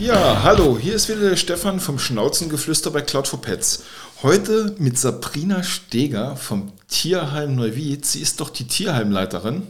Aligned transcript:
Ja, 0.00 0.42
hallo, 0.42 0.78
hier 0.78 0.94
ist 0.94 1.10
wieder 1.10 1.28
der 1.28 1.36
Stefan 1.36 1.78
vom 1.78 1.98
Schnauzengeflüster 1.98 2.90
bei 2.90 3.02
Cloud 3.02 3.28
for 3.28 3.42
Pets. 3.42 3.84
Heute 4.22 4.74
mit 4.78 4.98
Sabrina 4.98 5.62
Steger 5.62 6.36
vom 6.36 6.72
Tierheim 6.88 7.54
Neuwied. 7.54 8.06
Sie 8.06 8.20
ist 8.20 8.40
doch 8.40 8.48
die 8.48 8.66
Tierheimleiterin 8.66 9.62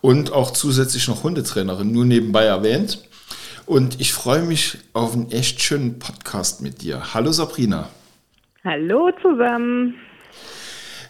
und 0.00 0.32
auch 0.32 0.50
zusätzlich 0.50 1.06
noch 1.06 1.22
Hundetrainerin, 1.22 1.92
nur 1.92 2.04
nebenbei 2.04 2.44
erwähnt. 2.44 3.04
Und 3.64 4.00
ich 4.00 4.12
freue 4.12 4.42
mich 4.42 4.78
auf 4.94 5.12
einen 5.12 5.30
echt 5.30 5.62
schönen 5.62 6.00
Podcast 6.00 6.60
mit 6.60 6.82
dir. 6.82 7.14
Hallo 7.14 7.30
Sabrina. 7.30 7.88
Hallo 8.64 9.10
zusammen. 9.22 9.94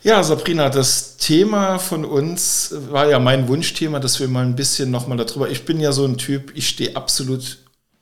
Ja, 0.03 0.23
Sabrina, 0.23 0.69
das 0.69 1.17
Thema 1.17 1.79
von 1.79 2.05
uns 2.05 2.75
war 2.91 3.09
ja 3.09 3.19
mein 3.19 3.49
Wunschthema, 3.49 3.99
dass 3.99 4.21
wir 4.21 4.29
mal 4.29 4.45
ein 4.45 4.57
bisschen 4.57 4.91
nochmal 4.91 5.17
darüber. 5.17 5.51
Ich 5.51 5.65
bin 5.65 5.81
ja 5.81 5.93
so 5.93 6.05
ein 6.05 6.19
Typ, 6.19 6.53
ich 6.55 6.69
stehe 6.69 6.95
absolut 6.97 7.59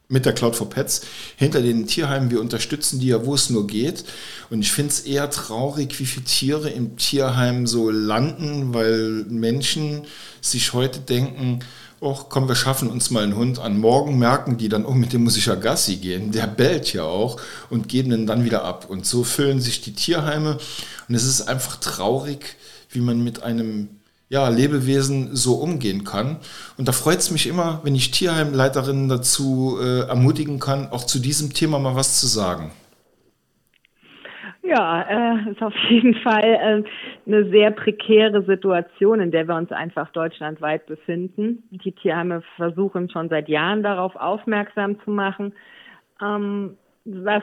mit 0.09 0.27
der 0.27 0.35
Cloud 0.35 0.55
for 0.55 0.69
Pets 0.69 1.03
hinter 1.37 1.63
den 1.63 1.87
Tierheimen. 1.87 2.31
Wir 2.31 2.41
unterstützen 2.41 3.01
die 3.01 3.09
ja, 3.09 3.25
wo 3.25 3.35
es 3.35 3.49
nur 3.49 3.67
geht. 3.67 4.05
Und 4.51 4.61
ich 4.61 4.73
finde 4.73 4.91
es 4.91 5.01
eher 5.01 5.31
traurig, 5.31 5.99
wie 5.99 6.05
viele 6.05 6.27
Tiere 6.27 6.69
im 6.69 6.97
Tierheim 6.97 7.67
so 7.67 7.91
landen, 7.91 8.75
weil 8.75 9.25
Menschen 9.29 10.03
sich 10.43 10.75
heute 10.75 11.01
denken, 11.01 11.61
oh, 12.05 12.21
komm, 12.29 12.49
wir 12.49 12.55
schaffen 12.55 12.91
uns 12.91 13.11
mal 13.11 13.23
einen 13.23 13.35
Hund 13.35 13.59
an. 13.59 13.81
Morgen 13.81 14.19
merken 14.19 14.59
die 14.59 14.69
dann, 14.69 14.85
oh, 14.85 14.93
mit 14.93 15.13
dem 15.13 15.25
muss 15.25 15.37
ich 15.37 15.47
ja 15.47 15.55
Gassi 15.55 15.97
gehen. 15.97 16.33
Der 16.33 16.47
bellt 16.47 16.93
ja 16.93 17.05
auch 17.05 17.41
und 17.71 17.89
geben 17.89 18.11
den 18.11 18.27
dann 18.27 18.45
wieder 18.45 18.65
ab. 18.65 18.87
Und 18.89 19.07
so 19.07 19.25
füllen 19.25 19.61
sich 19.61 19.81
die 19.81 19.95
Tierheime. 19.95 20.59
Und 21.09 21.15
es 21.15 21.25
ist 21.25 21.49
einfach 21.49 21.77
traurig, 21.77 22.57
wie 22.91 23.01
man 23.01 23.25
mit 23.25 23.43
einem 23.43 23.89
ja, 24.29 24.49
Lebewesen 24.49 25.35
so 25.35 25.55
umgehen 25.55 26.05
kann. 26.05 26.37
Und 26.77 26.89
da 26.89 26.93
freut 26.93 27.21
es 27.21 27.31
mich 27.31 27.47
immer, 27.47 27.81
wenn 27.85 27.95
ich 27.95 28.11
Tierheimleiterinnen 28.11 29.09
dazu 29.09 29.79
äh, 29.81 30.01
ermutigen 30.01 30.61
kann, 30.61 30.91
auch 30.91 31.05
zu 31.05 31.19
diesem 31.19 31.55
Thema 31.55 31.79
mal 31.79 31.95
was 31.95 32.21
zu 32.21 32.27
sagen. 32.27 32.71
Ja, 34.67 35.03
äh, 35.03 35.51
ist 35.51 35.63
auf 35.63 35.75
jeden 35.91 36.15
Fall 36.15 36.43
äh, 36.43 36.83
eine 37.27 37.51
sehr 37.51 37.71
prekäre 37.71 38.43
Situation, 38.45 39.21
in 39.21 39.31
der 39.31 39.47
wir 39.47 39.57
uns 39.57 39.71
einfach 39.71 40.09
deutschlandweit 40.13 40.87
befinden. 40.87 41.65
Die 41.71 41.93
Tierheime 41.93 42.41
versuchen 42.57 43.11
schon 43.11 43.29
seit 43.29 43.51
Jahren 43.51 43.83
darauf 43.83 44.17
aufmerksam 44.17 44.99
zu 45.05 45.11
machen. 45.11 45.53
Ähm, 46.23 46.79
was, 47.05 47.43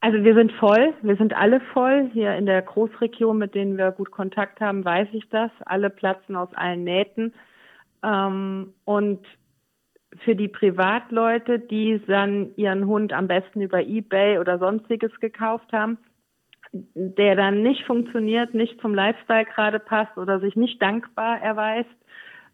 also 0.00 0.24
wir 0.24 0.34
sind 0.34 0.50
voll, 0.54 0.94
wir 1.00 1.14
sind 1.14 1.32
alle 1.32 1.60
voll. 1.72 2.10
Hier 2.12 2.34
in 2.34 2.46
der 2.46 2.60
Großregion, 2.60 3.38
mit 3.38 3.54
denen 3.54 3.78
wir 3.78 3.92
gut 3.92 4.10
Kontakt 4.10 4.60
haben, 4.60 4.84
weiß 4.84 5.06
ich 5.12 5.28
das. 5.28 5.52
Alle 5.64 5.90
platzen 5.90 6.34
aus 6.34 6.52
allen 6.54 6.82
Nähten. 6.82 7.34
Ähm, 8.02 8.74
und 8.84 9.24
für 10.24 10.34
die 10.34 10.48
Privatleute, 10.48 11.60
die 11.60 12.02
dann 12.08 12.50
ihren 12.56 12.88
Hund 12.88 13.12
am 13.12 13.28
besten 13.28 13.60
über 13.60 13.80
eBay 13.80 14.40
oder 14.40 14.58
sonstiges 14.58 15.14
gekauft 15.20 15.72
haben, 15.72 15.98
der 16.72 17.36
dann 17.36 17.62
nicht 17.62 17.84
funktioniert, 17.84 18.54
nicht 18.54 18.80
zum 18.80 18.94
Lifestyle 18.94 19.44
gerade 19.44 19.78
passt 19.78 20.16
oder 20.18 20.40
sich 20.40 20.56
nicht 20.56 20.80
dankbar 20.82 21.40
erweist, 21.40 21.88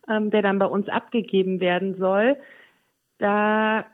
ähm, 0.08 0.30
der 0.30 0.42
dann 0.42 0.58
bei 0.58 0.66
uns 0.66 0.88
abgegeben 0.88 1.60
werden 1.60 1.96
soll, 1.98 2.36
da 3.18 3.86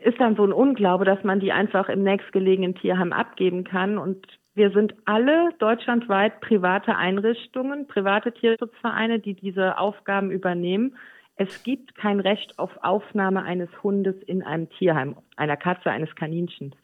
ist 0.00 0.18
dann 0.18 0.36
so 0.36 0.44
ein 0.44 0.52
Unglaube, 0.52 1.04
dass 1.04 1.22
man 1.24 1.40
die 1.40 1.52
einfach 1.52 1.88
im 1.88 2.02
nächstgelegenen 2.02 2.74
Tierheim 2.74 3.12
abgeben 3.12 3.64
kann. 3.64 3.98
Und 3.98 4.26
wir 4.54 4.70
sind 4.70 4.94
alle 5.04 5.50
deutschlandweit 5.58 6.40
private 6.40 6.96
Einrichtungen, 6.96 7.86
private 7.86 8.32
Tierschutzvereine, 8.32 9.18
die 9.18 9.34
diese 9.34 9.78
Aufgaben 9.78 10.30
übernehmen. 10.30 10.96
Es 11.36 11.62
gibt 11.62 11.94
kein 11.94 12.20
Recht 12.20 12.58
auf 12.58 12.70
Aufnahme 12.82 13.42
eines 13.42 13.70
Hundes 13.82 14.16
in 14.22 14.42
einem 14.42 14.68
Tierheim, 14.70 15.16
einer 15.36 15.56
Katze, 15.56 15.90
eines 15.90 16.14
Kaninchens. 16.14 16.74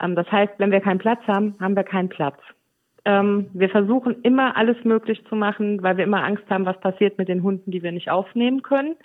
Ähm, 0.00 0.14
das 0.14 0.30
heißt, 0.30 0.54
wenn 0.58 0.70
wir 0.70 0.80
keinen 0.80 0.98
Platz 0.98 1.20
haben, 1.26 1.54
haben 1.60 1.76
wir 1.76 1.84
keinen 1.84 2.08
Platz. 2.08 2.38
Ähm, 3.04 3.48
wir 3.52 3.70
versuchen 3.70 4.22
immer 4.22 4.56
alles 4.56 4.76
möglich 4.84 5.24
zu 5.28 5.34
machen, 5.34 5.82
weil 5.82 5.96
wir 5.96 6.04
immer 6.04 6.24
Angst 6.24 6.44
haben, 6.50 6.66
was 6.66 6.78
passiert 6.80 7.18
mit 7.18 7.28
den 7.28 7.42
Hunden, 7.42 7.70
die 7.70 7.82
wir 7.82 7.92
nicht 7.92 8.10
aufnehmen 8.10 8.62
können. 8.62 8.96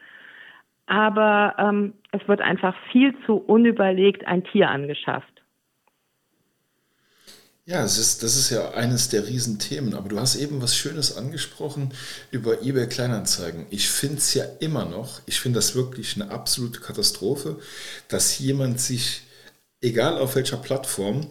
Aber 0.85 1.55
ähm, 1.57 1.93
es 2.11 2.27
wird 2.27 2.41
einfach 2.41 2.75
viel 2.91 3.15
zu 3.25 3.37
unüberlegt 3.37 4.27
ein 4.27 4.43
Tier 4.43 4.69
angeschafft. 4.69 5.33
Ja, 7.65 7.81
es 7.81 7.97
ist, 7.97 8.23
das 8.23 8.35
ist 8.35 8.49
ja 8.49 8.71
eines 8.71 9.07
der 9.07 9.25
Riesenthemen. 9.25 9.93
Aber 9.93 10.09
du 10.09 10.19
hast 10.19 10.35
eben 10.35 10.61
was 10.61 10.75
Schönes 10.75 11.15
angesprochen 11.15 11.93
über 12.29 12.61
eBay 12.61 12.87
Kleinanzeigen. 12.87 13.65
Ich 13.69 13.89
finde 13.89 14.17
es 14.17 14.33
ja 14.33 14.43
immer 14.59 14.83
noch, 14.83 15.21
ich 15.27 15.39
finde 15.39 15.59
das 15.59 15.73
wirklich 15.73 16.19
eine 16.19 16.29
absolute 16.29 16.81
Katastrophe, 16.81 17.59
dass 18.09 18.37
jemand 18.37 18.81
sich 18.81 19.21
egal 19.83 20.17
auf 20.17 20.35
welcher 20.35 20.57
Plattform, 20.57 21.27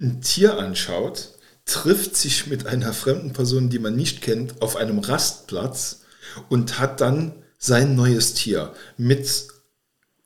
ein 0.00 0.20
Tier 0.20 0.58
anschaut, 0.58 1.30
trifft 1.64 2.16
sich 2.16 2.46
mit 2.46 2.66
einer 2.66 2.92
fremden 2.92 3.32
Person, 3.32 3.68
die 3.68 3.78
man 3.78 3.94
nicht 3.94 4.22
kennt, 4.22 4.62
auf 4.62 4.76
einem 4.76 4.98
Rastplatz 4.98 6.02
und 6.48 6.78
hat 6.78 7.00
dann 7.00 7.32
sein 7.58 7.96
neues 7.96 8.34
Tier 8.34 8.72
mit 8.96 9.48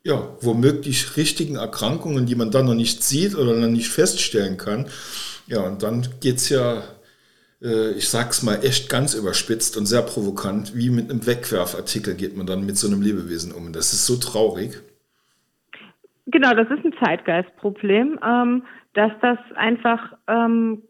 ja, 0.03 0.37
womöglich 0.41 1.17
richtigen 1.17 1.57
Erkrankungen, 1.57 2.27
die 2.27 2.35
man 2.35 2.51
dann 2.51 2.67
noch 2.67 2.75
nicht 2.75 3.05
sieht 3.05 3.35
oder 3.35 3.55
noch 3.55 3.69
nicht 3.69 3.91
feststellen 3.91 4.57
kann. 4.57 4.87
Ja, 5.47 5.61
und 5.61 5.83
dann 5.83 6.09
geht 6.21 6.39
es 6.39 6.49
ja, 6.49 6.83
äh, 7.61 7.93
ich 7.93 8.09
sag's 8.09 8.43
mal, 8.43 8.65
echt 8.65 8.89
ganz 8.89 9.13
überspitzt 9.13 9.77
und 9.77 9.87
sehr 9.87 10.03
provokant, 10.03 10.75
wie 10.75 10.89
mit 10.89 11.11
einem 11.11 11.27
Wegwerfartikel 11.27 12.15
geht 12.15 12.35
man 12.37 12.47
dann 12.47 12.65
mit 12.65 12.79
so 12.79 12.87
einem 12.87 13.03
Lebewesen 13.03 13.53
um. 13.53 13.73
Das 13.73 13.93
ist 13.93 14.07
so 14.07 14.17
traurig. 14.17 14.81
Genau, 16.31 16.51
das 16.51 16.71
ist 16.71 16.85
ein 16.85 16.95
Zeitgeistproblem, 17.03 18.19
ähm, 18.25 18.63
dass 18.95 19.13
das 19.21 19.39
einfach 19.57 20.13
ähm, 20.29 20.83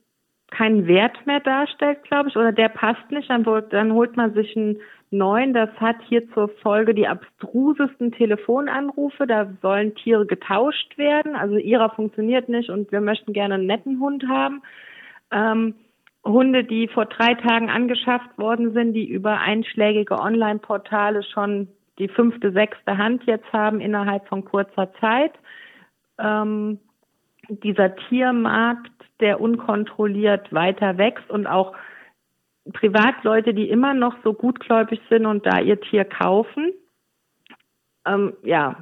keinen 0.51 0.87
Wert 0.87 1.27
mehr 1.27 1.41
darstellt, 1.41 2.03
glaube 2.05 2.29
ich, 2.29 2.37
oder 2.37 2.53
der 2.53 2.69
passt 2.69 3.11
nicht, 3.11 3.31
dann, 3.31 3.45
dann 3.71 3.93
holt 3.93 4.17
man 4.17 4.35
sich 4.35 4.57
einen 4.57 4.79
neuen. 5.11 5.55
Das 5.55 5.71
hat 5.81 5.97
hier 6.09 6.29
zur 6.33 6.49
Folge 6.63 6.95
die 6.95 7.09
abstrusesten 7.09 8.13
Telefonanrufe. 8.13 9.27
Da 9.27 9.51
sollen 9.63 9.95
Tiere 9.95 10.27
getauscht 10.27 10.99
werden. 10.99 11.35
Also 11.37 11.57
ihrer 11.57 11.91
funktioniert 11.91 12.49
nicht 12.49 12.69
und 12.69 12.93
wir 12.93 13.01
möchten 13.01 13.33
gerne 13.33 13.55
einen 13.55 13.67
netten 13.67 14.01
Hund 14.01 14.27
haben. 14.29 14.63
Ähm, 15.31 15.75
Hunde, 16.25 16.65
die 16.65 16.89
vor 16.89 17.07
drei 17.07 17.35
Tagen 17.35 17.71
angeschafft 17.71 18.37
worden 18.37 18.73
sind, 18.75 18.93
die 18.93 19.09
über 19.09 19.39
einschlägige 19.39 20.19
Online-Portale 20.19 21.23
schon 21.23 21.69
die 22.01 22.09
fünfte, 22.09 22.51
sechste 22.51 22.99
Hand 22.99 23.25
jetzt 23.27 23.53
haben 23.53 23.81
innerhalb 23.81 24.27
von 24.27 24.45
kurzer 24.45 24.93
Zeit. 25.01 25.33
Ähm, 26.19 26.81
dieser 27.49 27.95
Tiermarkt, 28.09 28.91
der 29.21 29.41
unkontrolliert 29.41 30.53
weiter 30.53 30.99
wächst 30.99 31.31
und 31.31 31.47
auch 31.47 31.75
Privatleute, 32.73 33.55
die 33.55 33.69
immer 33.69 33.95
noch 33.95 34.17
so 34.25 34.33
gutgläubig 34.33 35.01
sind 35.09 35.27
und 35.27 35.47
da 35.47 35.61
ihr 35.61 35.81
Tier 35.81 36.05
kaufen, 36.05 36.73
ähm, 38.07 38.35
ja, 38.43 38.77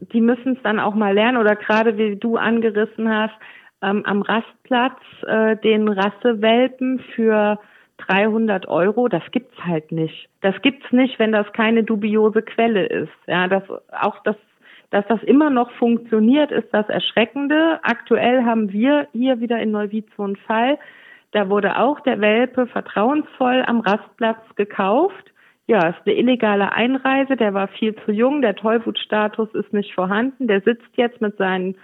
die 0.00 0.20
müssen 0.20 0.56
es 0.56 0.62
dann 0.62 0.78
auch 0.78 0.94
mal 0.94 1.14
lernen 1.14 1.38
oder 1.38 1.56
gerade 1.56 1.96
wie 1.96 2.16
du 2.16 2.36
angerissen 2.36 3.08
hast, 3.08 3.34
ähm, 3.82 4.04
am 4.04 4.22
Rastplatz 4.22 5.00
äh, 5.26 5.56
den 5.56 5.88
Rassewelpen 5.88 7.00
für 7.14 7.58
300 7.98 8.68
Euro, 8.68 9.08
das 9.08 9.22
gibt's 9.32 9.58
halt 9.64 9.92
nicht. 9.92 10.28
Das 10.40 10.60
gibt's 10.62 10.90
nicht, 10.92 11.18
wenn 11.18 11.32
das 11.32 11.52
keine 11.52 11.82
dubiose 11.84 12.42
Quelle 12.42 12.86
ist. 12.86 13.12
Ja, 13.26 13.48
das, 13.48 13.62
auch 13.90 14.22
das, 14.24 14.36
dass 14.90 15.06
das 15.08 15.22
immer 15.24 15.50
noch 15.50 15.70
funktioniert, 15.72 16.50
ist 16.50 16.68
das 16.72 16.88
Erschreckende. 16.88 17.80
Aktuell 17.82 18.44
haben 18.44 18.72
wir 18.72 19.08
hier 19.12 19.40
wieder 19.40 19.58
in 19.60 19.70
Neuwied 19.70 20.06
so 20.16 20.22
einen 20.22 20.36
Fall. 20.36 20.78
Da 21.32 21.50
wurde 21.50 21.78
auch 21.78 22.00
der 22.00 22.20
Welpe 22.20 22.66
vertrauensvoll 22.66 23.62
am 23.66 23.80
Rastplatz 23.80 24.40
gekauft. 24.56 25.32
Ja, 25.66 25.88
ist 25.88 26.00
eine 26.06 26.14
illegale 26.14 26.72
Einreise. 26.72 27.36
Der 27.36 27.52
war 27.52 27.68
viel 27.68 27.94
zu 28.06 28.12
jung. 28.12 28.40
Der 28.40 28.54
Tollwutstatus 28.54 29.52
ist 29.54 29.72
nicht 29.74 29.92
vorhanden. 29.92 30.46
Der 30.46 30.62
sitzt 30.62 30.88
jetzt 30.94 31.20
mit 31.20 31.36
seinen 31.36 31.76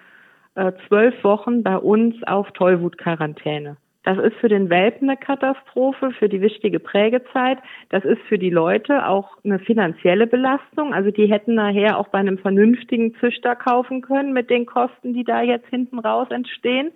äh, 0.55 0.73
zwölf 0.89 1.23
Wochen 1.23 1.63
bei 1.63 1.77
uns 1.77 2.15
auf 2.23 2.51
Tollwutquarantäne. 2.53 3.77
Das 4.05 4.19
ist 4.19 4.37
für 4.37 4.51
den 4.51 4.69
Welpen 4.69 5.09
eine 5.09 5.19
Katastrophe, 5.19 6.11
für 6.19 6.29
die 6.29 6.43
wichtige 6.43 6.79
Prägezeit. 6.79 7.59
Das 7.89 8.05
ist 8.05 8.21
für 8.29 8.39
die 8.39 8.51
Leute 8.51 9.07
auch 9.09 9.39
eine 9.45 9.59
finanzielle 9.59 10.27
Belastung. 10.27 10.93
Also 10.93 11.11
die 11.11 11.27
hätten 11.27 11.55
nachher 11.55 11.99
auch 11.99 12.09
bei 12.09 12.19
einem 12.19 12.37
vernünftigen 12.37 13.15
Züchter 13.17 13.57
kaufen 13.57 14.03
können 14.03 14.35
mit 14.35 14.51
den 14.51 14.67
Kosten, 14.67 15.15
die 15.15 15.25
da 15.25 15.41
jetzt 15.41 15.69
hinten 15.69 15.99
raus 15.99 16.29
entstehen. 16.31 16.93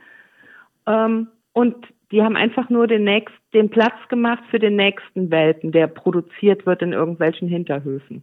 Ähm, 0.87 1.28
und 1.55 1.76
die 2.12 2.22
haben 2.22 2.37
einfach 2.37 2.69
nur 2.69 2.87
den, 2.87 3.05
nächst, 3.05 3.34
den 3.55 3.70
Platz 3.70 3.96
gemacht 4.10 4.43
für 4.50 4.58
den 4.58 4.76
nächsten 4.76 5.31
Welpen, 5.31 5.72
der 5.72 5.87
produziert 5.87 6.66
wird 6.66 6.82
in 6.82 6.93
irgendwelchen 6.93 7.49
Hinterhöfen. 7.49 8.22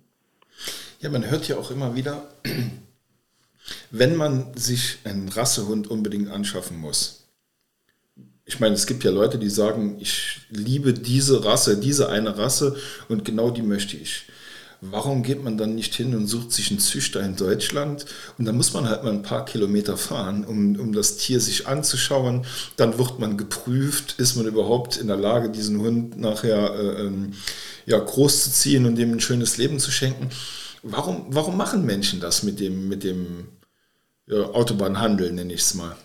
Ja, 1.00 1.10
man 1.10 1.30
hört 1.30 1.48
ja 1.48 1.58
auch 1.58 1.72
immer 1.72 1.96
wieder, 1.96 2.30
wenn 3.92 4.16
man 4.16 4.54
sich 4.54 5.00
einen 5.06 5.28
Rassehund 5.30 5.88
unbedingt 5.88 6.30
anschaffen 6.30 6.80
muss, 6.80 7.25
ich 8.46 8.60
meine, 8.60 8.76
es 8.76 8.86
gibt 8.86 9.04
ja 9.04 9.12
Leute, 9.12 9.40
die 9.40 9.50
sagen, 9.50 9.98
ich 10.00 10.42
liebe 10.50 10.94
diese 10.94 11.44
Rasse, 11.46 11.78
diese 11.78 12.10
eine 12.10 12.38
Rasse 12.38 12.76
und 13.10 13.26
genau 13.26 13.50
die 13.50 13.64
möchte 13.64 13.98
ich. 13.98 14.26
warum 14.82 15.24
geht 15.24 15.44
man 15.44 15.58
dann 15.58 15.74
nicht 15.74 15.96
hin 15.96 16.14
und 16.16 16.28
sucht 16.28 16.52
sich 16.52 16.70
einen 16.70 16.80
Züchter 16.80 17.22
in 17.22 17.36
Deutschland? 17.36 18.06
Und 18.38 18.46
dann 18.46 18.56
muss 18.56 18.74
man 18.74 18.88
halt 18.88 19.04
mal 19.04 19.14
ein 19.14 19.24
paar 19.24 19.46
Kilometer 19.46 19.98
fahren, 19.98 20.46
um, 20.46 20.76
um 20.80 20.94
das 20.94 21.18
Tier 21.18 21.40
sich 21.40 21.66
anzuschauen. 21.68 22.46
Dann 22.76 23.00
wird 23.00 23.20
man 23.20 23.38
geprüft, 23.38 24.16
ist 24.20 24.36
man 24.36 24.46
überhaupt 24.46 24.98
in 24.98 25.08
der 25.08 25.18
Lage, 25.18 25.50
diesen 25.50 25.80
Hund 25.80 26.20
nachher 26.20 26.76
äh, 26.76 27.06
ähm, 27.06 27.34
ja, 27.88 27.98
groß 27.98 28.44
zu 28.44 28.52
ziehen 28.52 28.86
und 28.86 28.96
dem 28.96 29.14
ein 29.14 29.22
schönes 29.22 29.58
Leben 29.58 29.80
zu 29.80 29.92
schenken. 29.92 30.30
Warum, 30.84 31.26
warum 31.30 31.58
machen 31.58 31.86
Menschen 31.86 32.20
das 32.20 32.44
mit 32.44 32.60
dem, 32.60 32.88
mit 32.88 33.04
dem 33.04 33.48
ja, 34.28 34.44
Autobahnhandel, 34.52 35.32
nenne 35.32 35.54
ich 35.54 35.62
es 35.62 35.74
mal? 35.74 35.96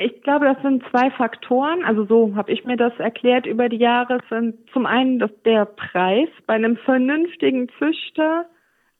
Ich 0.00 0.22
glaube, 0.22 0.44
das 0.44 0.60
sind 0.62 0.84
zwei 0.90 1.10
Faktoren. 1.10 1.84
Also 1.84 2.04
so 2.04 2.36
habe 2.36 2.52
ich 2.52 2.64
mir 2.64 2.76
das 2.76 2.92
erklärt 2.98 3.46
über 3.46 3.68
die 3.68 3.78
Jahre. 3.78 4.20
Sind 4.28 4.54
zum 4.72 4.86
einen 4.86 5.22
der 5.44 5.64
Preis 5.64 6.28
bei 6.46 6.54
einem 6.54 6.76
vernünftigen 6.76 7.68
Züchter 7.78 8.46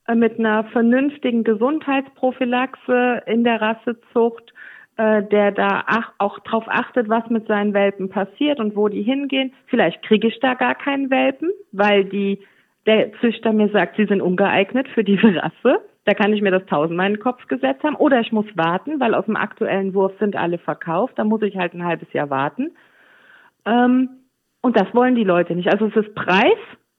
äh, 0.07 0.15
mit 0.15 0.39
einer 0.39 0.65
vernünftigen 0.65 1.43
Gesundheitsprophylaxe 1.43 3.23
in 3.27 3.43
der 3.45 3.61
Rassezucht, 3.61 4.53
äh, 4.97 5.23
der 5.23 5.51
da 5.51 5.85
auch 6.17 6.39
darauf 6.39 6.65
achtet, 6.67 7.07
was 7.07 7.29
mit 7.29 7.47
seinen 7.47 7.73
Welpen 7.73 8.09
passiert 8.09 8.59
und 8.59 8.75
wo 8.75 8.89
die 8.89 9.03
hingehen. 9.03 9.53
Vielleicht 9.67 10.01
kriege 10.03 10.27
ich 10.27 10.39
da 10.41 10.53
gar 10.53 10.75
keinen 10.75 11.09
Welpen, 11.09 11.51
weil 11.71 12.05
die 12.05 12.39
der 12.85 13.13
Züchter 13.21 13.53
mir 13.53 13.69
sagt, 13.69 13.95
sie 13.95 14.05
sind 14.05 14.21
ungeeignet 14.21 14.87
für 14.89 15.03
diese 15.03 15.35
Rasse. 15.35 15.81
Da 16.05 16.13
kann 16.13 16.33
ich 16.33 16.41
mir 16.41 16.51
das 16.51 16.65
tausendmal 16.65 17.07
in 17.07 17.15
den 17.15 17.23
Kopf 17.23 17.45
gesetzt 17.47 17.83
haben. 17.83 17.95
Oder 17.95 18.21
ich 18.21 18.31
muss 18.31 18.45
warten, 18.55 18.99
weil 18.99 19.13
aus 19.13 19.25
dem 19.25 19.35
aktuellen 19.35 19.93
Wurf 19.93 20.13
sind 20.19 20.35
alle 20.35 20.57
verkauft. 20.57 21.13
Da 21.17 21.23
muss 21.23 21.41
ich 21.41 21.57
halt 21.57 21.73
ein 21.73 21.85
halbes 21.85 22.11
Jahr 22.13 22.29
warten. 22.29 22.71
Ähm, 23.65 24.09
und 24.61 24.75
das 24.75 24.93
wollen 24.93 25.15
die 25.15 25.23
Leute 25.23 25.55
nicht. 25.55 25.71
Also 25.71 25.87
es 25.87 25.95
ist 25.95 26.15
Preis 26.15 26.57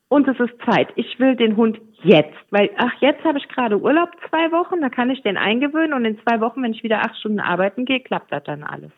und 0.08 0.26
es 0.28 0.38
ist 0.40 0.54
Zeit. 0.64 0.88
Ich 0.96 1.18
will 1.18 1.36
den 1.36 1.56
Hund 1.56 1.78
jetzt, 2.02 2.36
weil 2.50 2.70
ach 2.76 2.92
jetzt 3.00 3.22
habe 3.24 3.38
ich 3.38 3.48
gerade 3.48 3.78
Urlaub 3.80 4.10
zwei 4.28 4.50
Wochen, 4.52 4.80
da 4.80 4.88
kann 4.88 5.10
ich 5.10 5.22
den 5.22 5.36
eingewöhnen 5.36 5.92
und 5.92 6.04
in 6.04 6.18
zwei 6.22 6.40
Wochen, 6.40 6.62
wenn 6.62 6.72
ich 6.72 6.82
wieder 6.82 7.02
acht 7.02 7.16
Stunden 7.18 7.40
arbeiten 7.40 7.84
gehe, 7.84 8.00
klappt 8.00 8.32
das 8.32 8.42
dann 8.44 8.62
alles. 8.62 8.92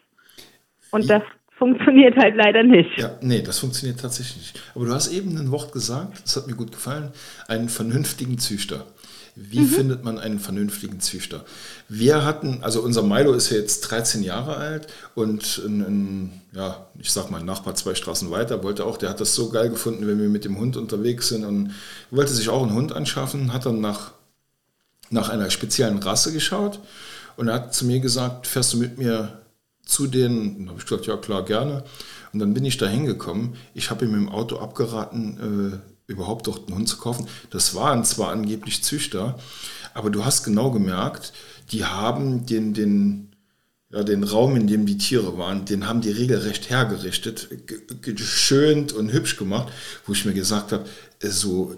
Und 0.90 1.10
das 1.10 1.22
funktioniert 1.58 2.16
halt 2.16 2.36
leider 2.36 2.62
nicht. 2.62 2.98
Ja, 2.98 3.10
nee, 3.20 3.42
das 3.42 3.58
funktioniert 3.58 4.00
tatsächlich 4.00 4.36
nicht. 4.54 4.62
Aber 4.74 4.86
du 4.86 4.92
hast 4.92 5.12
eben 5.12 5.36
ein 5.36 5.50
Wort 5.50 5.72
gesagt, 5.72 6.22
das 6.24 6.36
hat 6.36 6.46
mir 6.46 6.56
gut 6.56 6.72
gefallen, 6.72 7.12
einen 7.46 7.68
vernünftigen 7.68 8.38
Züchter. 8.38 8.86
Wie 9.34 9.60
mhm. 9.60 9.68
findet 9.68 10.04
man 10.04 10.18
einen 10.18 10.38
vernünftigen 10.38 11.00
Züchter? 11.00 11.44
Wir 11.88 12.24
hatten, 12.24 12.58
also 12.62 12.82
unser 12.82 13.02
Milo 13.02 13.32
ist 13.32 13.50
ja 13.50 13.56
jetzt 13.56 13.80
13 13.82 14.22
Jahre 14.22 14.56
alt 14.56 14.88
und 15.14 15.62
ein, 15.64 15.80
ein, 15.80 16.42
ja, 16.52 16.86
ich 16.98 17.10
sag 17.10 17.30
mal, 17.30 17.40
ein 17.40 17.46
Nachbar 17.46 17.74
zwei 17.74 17.94
Straßen 17.94 18.30
weiter 18.30 18.62
wollte 18.62 18.84
auch, 18.84 18.98
der 18.98 19.08
hat 19.08 19.20
das 19.20 19.34
so 19.34 19.48
geil 19.48 19.70
gefunden, 19.70 20.06
wenn 20.06 20.20
wir 20.20 20.28
mit 20.28 20.44
dem 20.44 20.58
Hund 20.58 20.76
unterwegs 20.76 21.28
sind 21.28 21.44
und 21.44 21.72
wollte 22.10 22.32
sich 22.32 22.50
auch 22.50 22.62
einen 22.62 22.74
Hund 22.74 22.92
anschaffen, 22.92 23.54
hat 23.54 23.64
dann 23.64 23.80
nach, 23.80 24.12
nach 25.08 25.30
einer 25.30 25.48
speziellen 25.48 25.98
Rasse 25.98 26.32
geschaut 26.32 26.80
und 27.36 27.48
er 27.48 27.54
hat 27.54 27.74
zu 27.74 27.86
mir 27.86 28.00
gesagt, 28.00 28.46
fährst 28.46 28.74
du 28.74 28.76
mit 28.76 28.98
mir 28.98 29.40
zu 29.84 30.06
denen? 30.06 30.56
Und 30.56 30.68
habe 30.68 30.78
ich 30.78 30.84
gesagt, 30.84 31.06
ja 31.06 31.16
klar, 31.16 31.44
gerne. 31.44 31.84
Und 32.32 32.38
dann 32.38 32.54
bin 32.54 32.64
ich 32.64 32.78
da 32.78 32.86
hingekommen. 32.86 33.54
Ich 33.74 33.90
habe 33.90 34.04
ihm 34.04 34.14
im 34.14 34.28
Auto 34.28 34.58
abgeraten, 34.58 35.82
äh, 35.82 35.92
überhaupt 36.06 36.46
dort 36.46 36.68
einen 36.68 36.78
Hund 36.78 36.88
zu 36.88 36.98
kaufen. 36.98 37.26
Das 37.50 37.74
waren 37.74 38.04
zwar 38.04 38.30
angeblich 38.30 38.82
Züchter, 38.82 39.38
aber 39.94 40.10
du 40.10 40.24
hast 40.24 40.44
genau 40.44 40.70
gemerkt, 40.70 41.32
die 41.70 41.84
haben 41.84 42.46
den, 42.46 42.74
den, 42.74 43.32
ja, 43.90 44.02
den 44.02 44.24
Raum, 44.24 44.56
in 44.56 44.66
dem 44.66 44.86
die 44.86 44.98
Tiere 44.98 45.38
waren, 45.38 45.64
den 45.64 45.86
haben 45.86 46.00
die 46.00 46.10
regelrecht 46.10 46.70
hergerichtet, 46.70 47.48
geschönt 48.02 48.92
und 48.92 49.12
hübsch 49.12 49.36
gemacht, 49.36 49.72
wo 50.06 50.12
ich 50.12 50.24
mir 50.24 50.34
gesagt 50.34 50.72
habe, 50.72 50.84
äh, 51.20 51.28
so, 51.28 51.76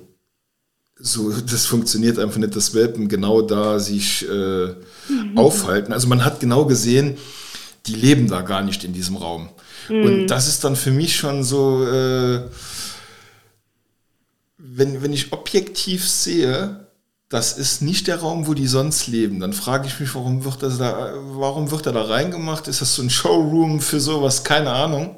so, 0.97 1.31
das 1.51 1.67
funktioniert 1.67 2.19
einfach 2.19 2.39
nicht, 2.39 2.57
dass 2.57 2.75
Welpen 2.75 3.09
genau 3.09 3.43
da 3.43 3.79
sich 3.79 4.29
äh, 4.29 4.67
mhm. 5.09 5.37
aufhalten. 5.37 5.93
Also 5.93 6.09
man 6.09 6.25
hat 6.25 6.41
genau 6.41 6.65
gesehen, 6.65 7.17
die 7.87 7.95
leben 7.95 8.29
da 8.29 8.41
gar 8.41 8.63
nicht 8.63 8.85
in 8.85 8.93
diesem 8.93 9.17
Raum. 9.17 9.51
Mhm. 9.89 10.05
Und 10.05 10.27
das 10.29 10.49
ist 10.49 10.65
dann 10.65 10.77
für 10.77 10.91
mich 10.91 11.17
schon 11.17 11.45
so, 11.45 11.85
äh, 11.87 12.41
wenn, 14.77 15.03
wenn 15.03 15.13
ich 15.13 15.33
objektiv 15.33 16.09
sehe, 16.09 16.87
das 17.29 17.57
ist 17.57 17.81
nicht 17.81 18.07
der 18.07 18.19
Raum, 18.19 18.47
wo 18.47 18.55
die 18.55 18.67
sonst 18.67 19.07
leben, 19.07 19.41
dann 19.41 19.53
frage 19.53 19.87
ich 19.87 19.99
mich, 19.99 20.15
warum 20.15 20.45
wird, 20.45 20.63
das 20.63 20.79
da, 20.79 21.15
warum 21.33 21.71
wird 21.71 21.87
er 21.87 21.93
da 21.93 22.03
reingemacht? 22.03 22.69
Ist 22.69 22.81
das 22.81 22.95
so 22.95 23.03
ein 23.03 23.11
Showroom 23.11 23.81
für 23.81 24.01
sowas? 24.01 24.45
Keine 24.45 24.71
Ahnung. 24.71 25.17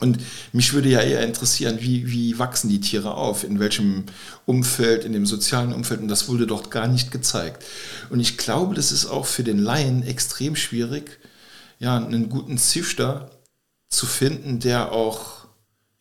Und 0.00 0.18
mich 0.52 0.72
würde 0.72 0.88
ja 0.88 1.00
eher 1.00 1.22
interessieren, 1.22 1.78
wie, 1.80 2.10
wie 2.10 2.38
wachsen 2.38 2.70
die 2.70 2.80
Tiere 2.80 3.14
auf, 3.14 3.44
in 3.44 3.60
welchem 3.60 4.04
Umfeld, 4.46 5.04
in 5.04 5.12
dem 5.12 5.26
sozialen 5.26 5.74
Umfeld. 5.74 6.00
Und 6.00 6.08
das 6.08 6.28
wurde 6.28 6.46
dort 6.46 6.70
gar 6.70 6.88
nicht 6.88 7.10
gezeigt. 7.10 7.64
Und 8.08 8.18
ich 8.18 8.38
glaube, 8.38 8.74
das 8.74 8.92
ist 8.92 9.06
auch 9.06 9.26
für 9.26 9.44
den 9.44 9.58
Laien 9.58 10.02
extrem 10.02 10.56
schwierig, 10.56 11.20
ja, 11.78 11.96
einen 11.96 12.28
guten 12.28 12.58
Züchter 12.58 13.30
zu 13.88 14.06
finden, 14.06 14.58
der 14.58 14.92
auch 14.92 15.39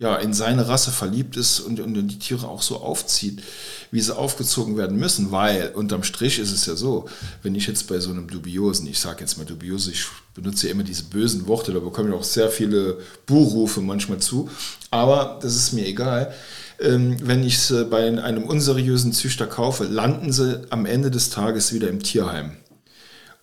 ja, 0.02 0.16
in 0.16 0.34
seine 0.34 0.70
Rasse 0.70 0.92
verliebt 0.92 1.36
ist 1.36 1.60
und, 1.60 1.82
und 1.82 1.94
die 1.94 2.20
Tiere 2.20 2.48
auch 2.48 2.62
so 2.62 2.78
aufzieht, 2.78 3.44
wie 3.92 4.00
sie 4.00 4.16
aufgezogen 4.16 4.78
werden 4.78 4.98
müssen, 4.98 5.32
weil 5.32 5.74
unterm 5.76 6.04
Strich 6.04 6.40
ist 6.40 6.54
es 6.54 6.66
ja 6.66 6.78
so, 6.78 7.10
wenn 7.44 7.54
ich 7.54 7.68
jetzt 7.68 7.88
bei 7.90 8.00
so 8.00 8.10
einem 8.10 8.30
dubiosen, 8.30 8.88
ich 8.88 8.98
sage 8.98 9.20
jetzt 9.20 9.38
mal 9.38 9.44
dubiose, 9.44 9.92
ich 9.92 10.06
benutze 10.34 10.68
ja 10.68 10.72
immer 10.72 10.84
diese 10.84 11.04
bösen 11.04 11.48
Worte, 11.48 11.74
da 11.74 11.80
bekomme 11.80 12.10
ich 12.10 12.16
auch 12.16 12.24
sehr 12.24 12.50
viele 12.50 13.00
Buhrufe 13.26 13.82
manchmal 13.82 14.20
zu, 14.20 14.50
aber 14.90 15.38
das 15.42 15.58
ist 15.58 15.74
mir 15.74 15.86
egal. 15.86 16.34
Ähm, 16.80 17.18
wenn 17.22 17.44
ich 17.44 17.56
es 17.56 17.90
bei 17.90 18.08
einem 18.08 18.44
unseriösen 18.46 19.12
Züchter 19.12 19.48
kaufe, 19.48 19.84
landen 19.84 20.32
sie 20.32 20.62
am 20.70 20.86
Ende 20.86 21.12
des 21.12 21.30
Tages 21.30 21.74
wieder 21.74 21.90
im 21.90 22.02
Tierheim. 22.02 22.54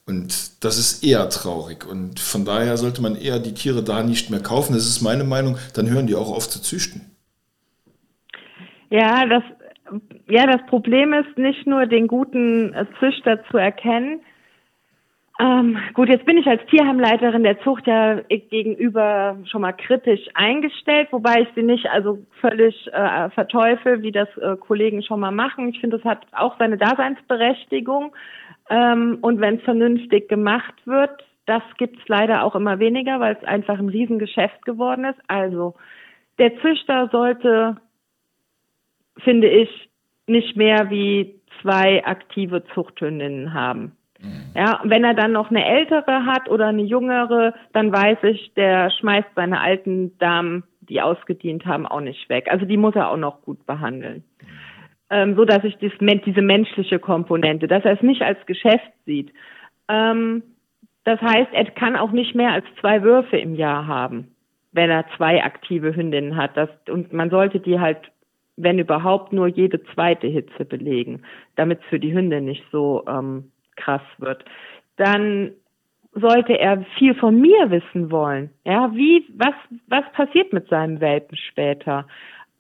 Und 0.09 0.65
das 0.65 0.79
ist 0.79 1.03
eher 1.05 1.29
traurig. 1.31 1.85
Und 1.85 2.21
von 2.21 2.45
daher 2.45 2.77
sollte 2.77 3.03
man 3.03 3.17
eher 3.17 3.41
die 3.41 3.55
Tiere 3.55 3.83
da 3.83 4.05
nicht 4.05 4.31
mehr 4.31 4.41
kaufen. 4.41 4.73
Das 4.73 4.87
ist 4.87 5.03
meine 5.03 5.25
Meinung. 5.25 5.59
Dann 5.75 5.91
hören 5.91 6.07
die 6.07 6.15
auch 6.15 6.31
auf 6.31 6.49
zu 6.49 6.63
züchten. 6.63 7.11
Ja, 8.89 9.27
das, 9.27 9.43
ja, 10.29 10.47
das 10.47 10.65
Problem 10.69 11.13
ist 11.13 11.37
nicht 11.37 11.67
nur 11.67 11.87
den 11.87 12.07
guten 12.07 12.73
Züchter 13.01 13.43
zu 13.51 13.57
erkennen. 13.57 14.21
Ähm, 15.39 15.77
gut, 15.93 16.09
jetzt 16.09 16.25
bin 16.25 16.39
ich 16.39 16.47
als 16.47 16.65
Tierheimleiterin 16.71 17.43
der 17.43 17.61
Zucht 17.61 17.87
ja 17.87 18.21
gegenüber 18.29 19.37
schon 19.51 19.61
mal 19.61 19.73
kritisch 19.73 20.23
eingestellt, 20.33 21.09
wobei 21.11 21.43
ich 21.43 21.49
sie 21.55 21.63
nicht 21.63 21.87
also 21.91 22.25
völlig 22.41 22.75
äh, 22.93 23.29
verteufel, 23.31 24.01
wie 24.01 24.13
das 24.13 24.29
äh, 24.39 24.57
Kollegen 24.57 25.03
schon 25.03 25.21
mal 25.21 25.33
machen. 25.33 25.69
Ich 25.69 25.81
finde, 25.81 25.99
es 25.99 26.05
hat 26.05 26.27
auch 26.33 26.57
seine 26.59 26.79
Daseinsberechtigung. 26.79 28.15
Ähm, 28.69 29.19
und 29.21 29.41
wenn 29.41 29.57
es 29.57 29.63
vernünftig 29.63 30.29
gemacht 30.29 30.75
wird, 30.85 31.25
das 31.47 31.63
gibt 31.79 31.99
es 32.01 32.09
leider 32.09 32.43
auch 32.43 32.57
immer 32.57 32.79
weniger, 32.79 33.21
weil 33.21 33.37
es 33.41 33.47
einfach 33.47 33.79
ein 33.79 33.89
Riesengeschäft 33.89 34.65
geworden 34.65 35.05
ist. 35.05 35.19
Also 35.29 35.75
der 36.39 36.59
Züchter 36.61 37.09
sollte, 37.13 37.77
finde 39.19 39.49
ich, 39.49 39.89
nicht 40.27 40.57
mehr 40.57 40.91
wie 40.91 41.41
zwei 41.63 42.05
aktive 42.05 42.65
Zuchthündinnen 42.75 43.55
haben. 43.55 43.97
Mhm. 44.21 44.51
Ja, 44.57 44.81
wenn 44.85 45.05
er 45.05 45.15
dann 45.15 45.33
noch 45.33 45.51
eine 45.51 45.65
ältere 45.65 46.27
hat 46.27 46.49
oder 46.49 46.67
eine 46.67 46.83
jüngere, 46.83 47.55
dann 47.73 47.93
weiß 47.93 48.19
ich, 48.25 48.53
der 48.55 48.91
schmeißt 48.91 49.29
seine 49.37 49.61
alten 49.61 50.19
Damen, 50.19 50.65
die 50.81 51.01
ausgedient 51.01 51.65
haben, 51.65 51.87
auch 51.87 52.01
nicht 52.01 52.29
weg. 52.29 52.49
Also 52.51 52.67
die 52.67 52.77
muss 52.77 52.97
er 52.97 53.11
auch 53.11 53.17
noch 53.17 53.43
gut 53.43 53.65
behandeln 53.67 54.25
ähm, 55.11 55.37
so 55.37 55.45
dass 55.45 55.65
ich 55.65 55.77
dies, 55.79 55.93
diese 56.01 56.43
menschliche 56.43 56.99
Komponente, 56.99 57.69
dass 57.69 57.85
er 57.85 57.93
es 57.93 58.03
nicht 58.03 58.23
als 58.23 58.45
Geschäft 58.47 58.91
sieht. 59.05 59.33
Ähm, 59.89 60.43
das 61.05 61.21
heißt, 61.21 61.53
er 61.53 61.67
kann 61.67 61.97
auch 61.97 62.11
nicht 62.11 62.35
mehr 62.35 62.53
als 62.53 62.67
zwei 62.81 63.03
Würfe 63.03 63.37
im 63.37 63.55
Jahr 63.55 63.87
haben, 63.87 64.35
wenn 64.73 64.91
er 64.91 65.05
zwei 65.17 65.45
aktive 65.45 65.95
Hündinnen 65.95 66.37
hat. 66.37 66.57
Das, 66.57 66.69
und 66.89 67.13
man 67.13 67.31
sollte 67.31 67.61
die 67.61 67.79
halt, 67.79 67.99
wenn 68.57 68.79
überhaupt, 68.79 69.33
nur 69.33 69.47
jede 69.47 69.83
zweite 69.95 70.27
Hitze 70.27 70.65
belegen, 70.65 71.23
damit 71.55 71.81
es 71.81 71.87
für 71.87 72.01
die 72.01 72.13
Hündin 72.13 72.45
nicht 72.45 72.65
so 72.73 73.05
ähm, 73.07 73.53
krass 73.77 74.03
wird. 74.19 74.45
Dann 74.97 75.53
sollte 76.13 76.59
er 76.59 76.85
viel 76.99 77.15
von 77.15 77.41
mir 77.41 77.71
wissen 77.71 78.11
wollen. 78.11 78.51
Ja, 78.65 78.91
wie, 78.95 79.27
was, 79.37 79.55
was 79.87 80.05
passiert 80.13 80.53
mit 80.53 80.67
seinem 80.69 81.01
Welpen 81.01 81.37
später? 81.37 82.07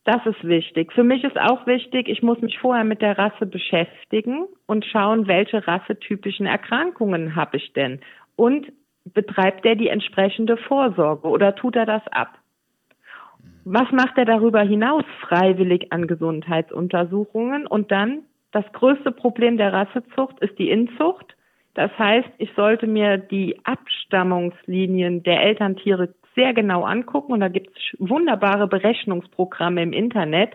Das 0.06 0.25
ist 0.25 0.44
wichtig. 0.44 0.92
Für 0.92 1.02
mich 1.02 1.25
ist 1.25 1.36
auch 1.36 1.66
wichtig, 1.66 2.08
ich 2.08 2.22
muss 2.22 2.40
mich 2.40 2.60
vorher 2.60 2.84
mit 2.84 3.02
der 3.02 3.18
Rasse 3.18 3.44
beschäftigen 3.44 4.46
und 4.66 4.84
schauen, 4.84 5.26
welche 5.26 5.66
rassetypischen 5.66 6.46
Erkrankungen 6.46 7.34
habe 7.34 7.56
ich 7.56 7.72
denn? 7.72 8.00
Und 8.36 8.72
betreibt 9.04 9.66
er 9.66 9.75
die 9.75 9.88
entsprechende 9.88 10.58
Vorsorge 10.58 11.26
oder 11.26 11.56
tut 11.56 11.75
er 11.75 11.86
das 11.86 12.06
ab? 12.12 12.38
Was 13.64 13.90
macht 13.90 14.16
er 14.16 14.26
darüber 14.26 14.60
hinaus 14.60 15.02
freiwillig 15.22 15.92
an 15.92 16.06
Gesundheitsuntersuchungen? 16.06 17.66
Und 17.66 17.90
dann 17.90 18.22
das 18.52 18.64
größte 18.75 19.10
Problem 19.10 19.56
der 19.56 19.72
Rassezucht 19.72 20.38
ist 20.38 20.56
die 20.60 20.70
Inzucht. 20.70 21.34
Das 21.75 21.90
heißt, 21.98 22.30
ich 22.38 22.52
sollte 22.54 22.86
mir 22.86 23.18
die 23.18 23.58
Abstammungslinien 23.64 25.25
der 25.25 25.42
Elterntiere 25.42 26.14
sehr 26.37 26.55
genau 26.55 26.85
angucken 26.85 27.33
und 27.33 27.40
da 27.40 27.49
gibt 27.49 27.76
es 27.76 27.83
wunderbare 27.99 28.69
Berechnungsprogramme 28.69 29.83
im 29.83 29.93
Internet, 29.93 30.52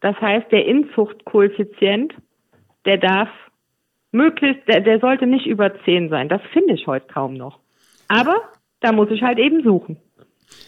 Das 0.00 0.20
heißt, 0.20 0.52
der 0.52 0.66
Inzuchtkoeffizient, 0.66 2.12
der 2.84 2.98
darf 2.98 3.30
möglichst, 4.12 4.68
der, 4.68 4.80
der 4.80 5.00
sollte 5.00 5.26
nicht 5.26 5.46
über 5.46 5.72
10 5.84 6.10
sein. 6.10 6.28
Das 6.28 6.42
finde 6.52 6.74
ich 6.74 6.86
heute 6.86 7.06
kaum 7.06 7.34
noch. 7.34 7.60
Aber 8.08 8.36
da 8.80 8.92
muss 8.92 9.10
ich 9.10 9.22
halt 9.22 9.38
eben 9.38 9.62
suchen. 9.62 9.96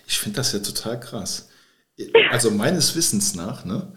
Ich 0.07 0.19
finde 0.19 0.37
das 0.37 0.53
ja 0.53 0.61
total 0.61 0.99
krass. 0.99 1.53
Also 2.31 2.50
meines 2.50 2.97
Wissens 2.97 3.35
nach, 3.35 3.65
ne, 3.65 3.93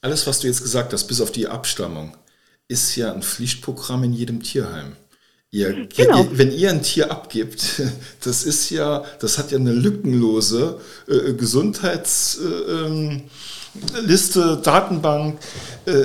alles, 0.00 0.26
was 0.26 0.40
du 0.40 0.46
jetzt 0.46 0.62
gesagt 0.62 0.92
hast, 0.92 1.08
bis 1.08 1.20
auf 1.20 1.32
die 1.32 1.48
Abstammung, 1.48 2.16
ist 2.68 2.94
ja 2.96 3.12
ein 3.12 3.22
Pflichtprogramm 3.22 4.04
in 4.04 4.12
jedem 4.12 4.42
Tierheim. 4.42 4.96
Ihr, 5.50 5.86
genau. 5.86 6.24
ihr, 6.24 6.38
wenn 6.38 6.52
ihr 6.52 6.70
ein 6.70 6.82
Tier 6.82 7.10
abgibt, 7.10 7.82
das 8.24 8.44
ist 8.44 8.70
ja, 8.70 9.04
das 9.20 9.38
hat 9.38 9.52
ja 9.52 9.58
eine 9.58 9.72
lückenlose 9.72 10.80
äh, 11.08 11.32
Gesundheitsliste, 11.34 13.20
äh, 14.40 14.52
ähm, 14.52 14.62
Datenbank. 14.62 15.38
Äh, 15.86 16.04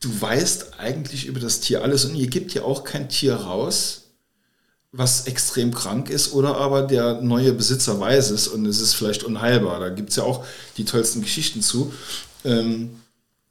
du 0.00 0.20
weißt 0.20 0.78
eigentlich 0.78 1.26
über 1.26 1.40
das 1.40 1.60
Tier 1.60 1.82
alles 1.82 2.04
und 2.04 2.16
ihr 2.16 2.26
gebt 2.26 2.54
ja 2.54 2.62
auch 2.62 2.84
kein 2.84 3.08
Tier 3.08 3.34
raus, 3.34 4.02
was 4.90 5.26
extrem 5.26 5.72
krank 5.72 6.10
ist 6.10 6.32
oder 6.32 6.56
aber 6.56 6.82
der 6.82 7.22
neue 7.22 7.52
Besitzer 7.52 8.00
weiß 8.00 8.30
es 8.30 8.48
und 8.48 8.66
es 8.66 8.80
ist 8.80 8.94
vielleicht 8.94 9.24
unheilbar. 9.24 9.78
Da 9.78 9.88
gibt 9.90 10.10
es 10.10 10.16
ja 10.16 10.24
auch 10.24 10.44
die 10.76 10.84
tollsten 10.84 11.22
Geschichten 11.22 11.62
zu. 11.62 11.92
Ähm, 12.44 13.00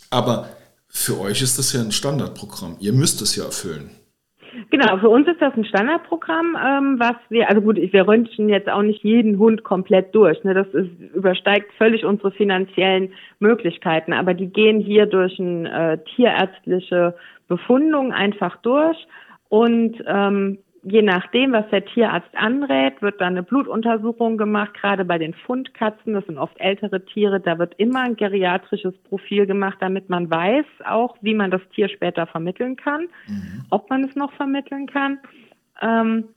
aber 0.10 0.50
für 0.90 1.20
euch 1.20 1.42
ist 1.42 1.58
das 1.58 1.72
ja 1.72 1.82
ein 1.82 1.94
Standardprogramm. 1.94 2.76
Ihr 2.80 2.94
müsst 2.94 3.22
es 3.22 3.36
ja 3.36 3.46
erfüllen. 3.46 3.90
Genau, 4.70 4.98
für 4.98 5.10
uns 5.10 5.28
ist 5.28 5.42
das 5.42 5.56
ein 5.56 5.66
Standardprogramm, 5.66 6.58
ähm, 6.62 7.00
was 7.00 7.16
wir, 7.30 7.50
also 7.50 7.62
gut, 7.62 7.78
wir 7.78 8.08
röntgen 8.08 8.50
jetzt 8.50 8.70
auch 8.70 8.82
nicht 8.82 9.04
jeden 9.04 9.40
Hund 9.40 9.64
komplett 9.64 10.14
durch. 10.14 10.44
Ne? 10.44 10.54
Das 10.54 10.68
ist, 10.74 10.90
übersteigt 11.14 11.72
völlig 11.78 12.06
unsere 12.06 12.32
finanziellen 12.32 13.14
Möglichkeiten, 13.40 14.14
aber 14.14 14.34
die 14.34 14.48
gehen 14.48 14.80
hier 14.80 15.06
durch 15.06 15.40
eine 15.40 15.94
äh, 15.94 15.98
tierärztliche 16.16 17.16
Befundung 17.48 18.12
einfach 18.12 18.58
durch 18.58 18.98
und 19.50 20.04
ähm, 20.06 20.60
je 20.84 21.02
nachdem, 21.02 21.54
was 21.54 21.70
der 21.70 21.86
Tierarzt 21.86 22.36
anrät, 22.36 23.02
wird 23.02 23.22
dann 23.22 23.34
eine 23.34 23.44
Blutuntersuchung 23.44 24.38
gemacht. 24.38 24.74
Gerade 24.74 25.06
bei 25.06 25.18
den 25.18 25.34
Fundkatzen, 25.34 26.14
das 26.14 26.26
sind 26.26 26.38
oft 26.38 26.60
ältere 26.60 27.06
Tiere, 27.06 27.40
da 27.40 27.60
wird 27.60 27.76
immer 27.78 28.02
ein 28.02 28.16
geriatrisches 28.16 28.98
Profil 29.04 29.46
gemacht, 29.46 29.78
damit 29.80 30.10
man 30.10 30.30
weiß 30.30 30.66
auch, 30.86 31.16
wie 31.22 31.36
man 31.36 31.52
das 31.52 31.62
Tier 31.74 31.90
später 31.90 32.26
vermitteln 32.26 32.76
kann, 32.76 33.02
mhm. 33.28 33.66
ob 33.70 33.90
man 33.90 34.04
es 34.04 34.16
noch 34.16 34.32
vermitteln 34.34 34.88
kann. 34.88 35.20
Ähm, 35.82 36.30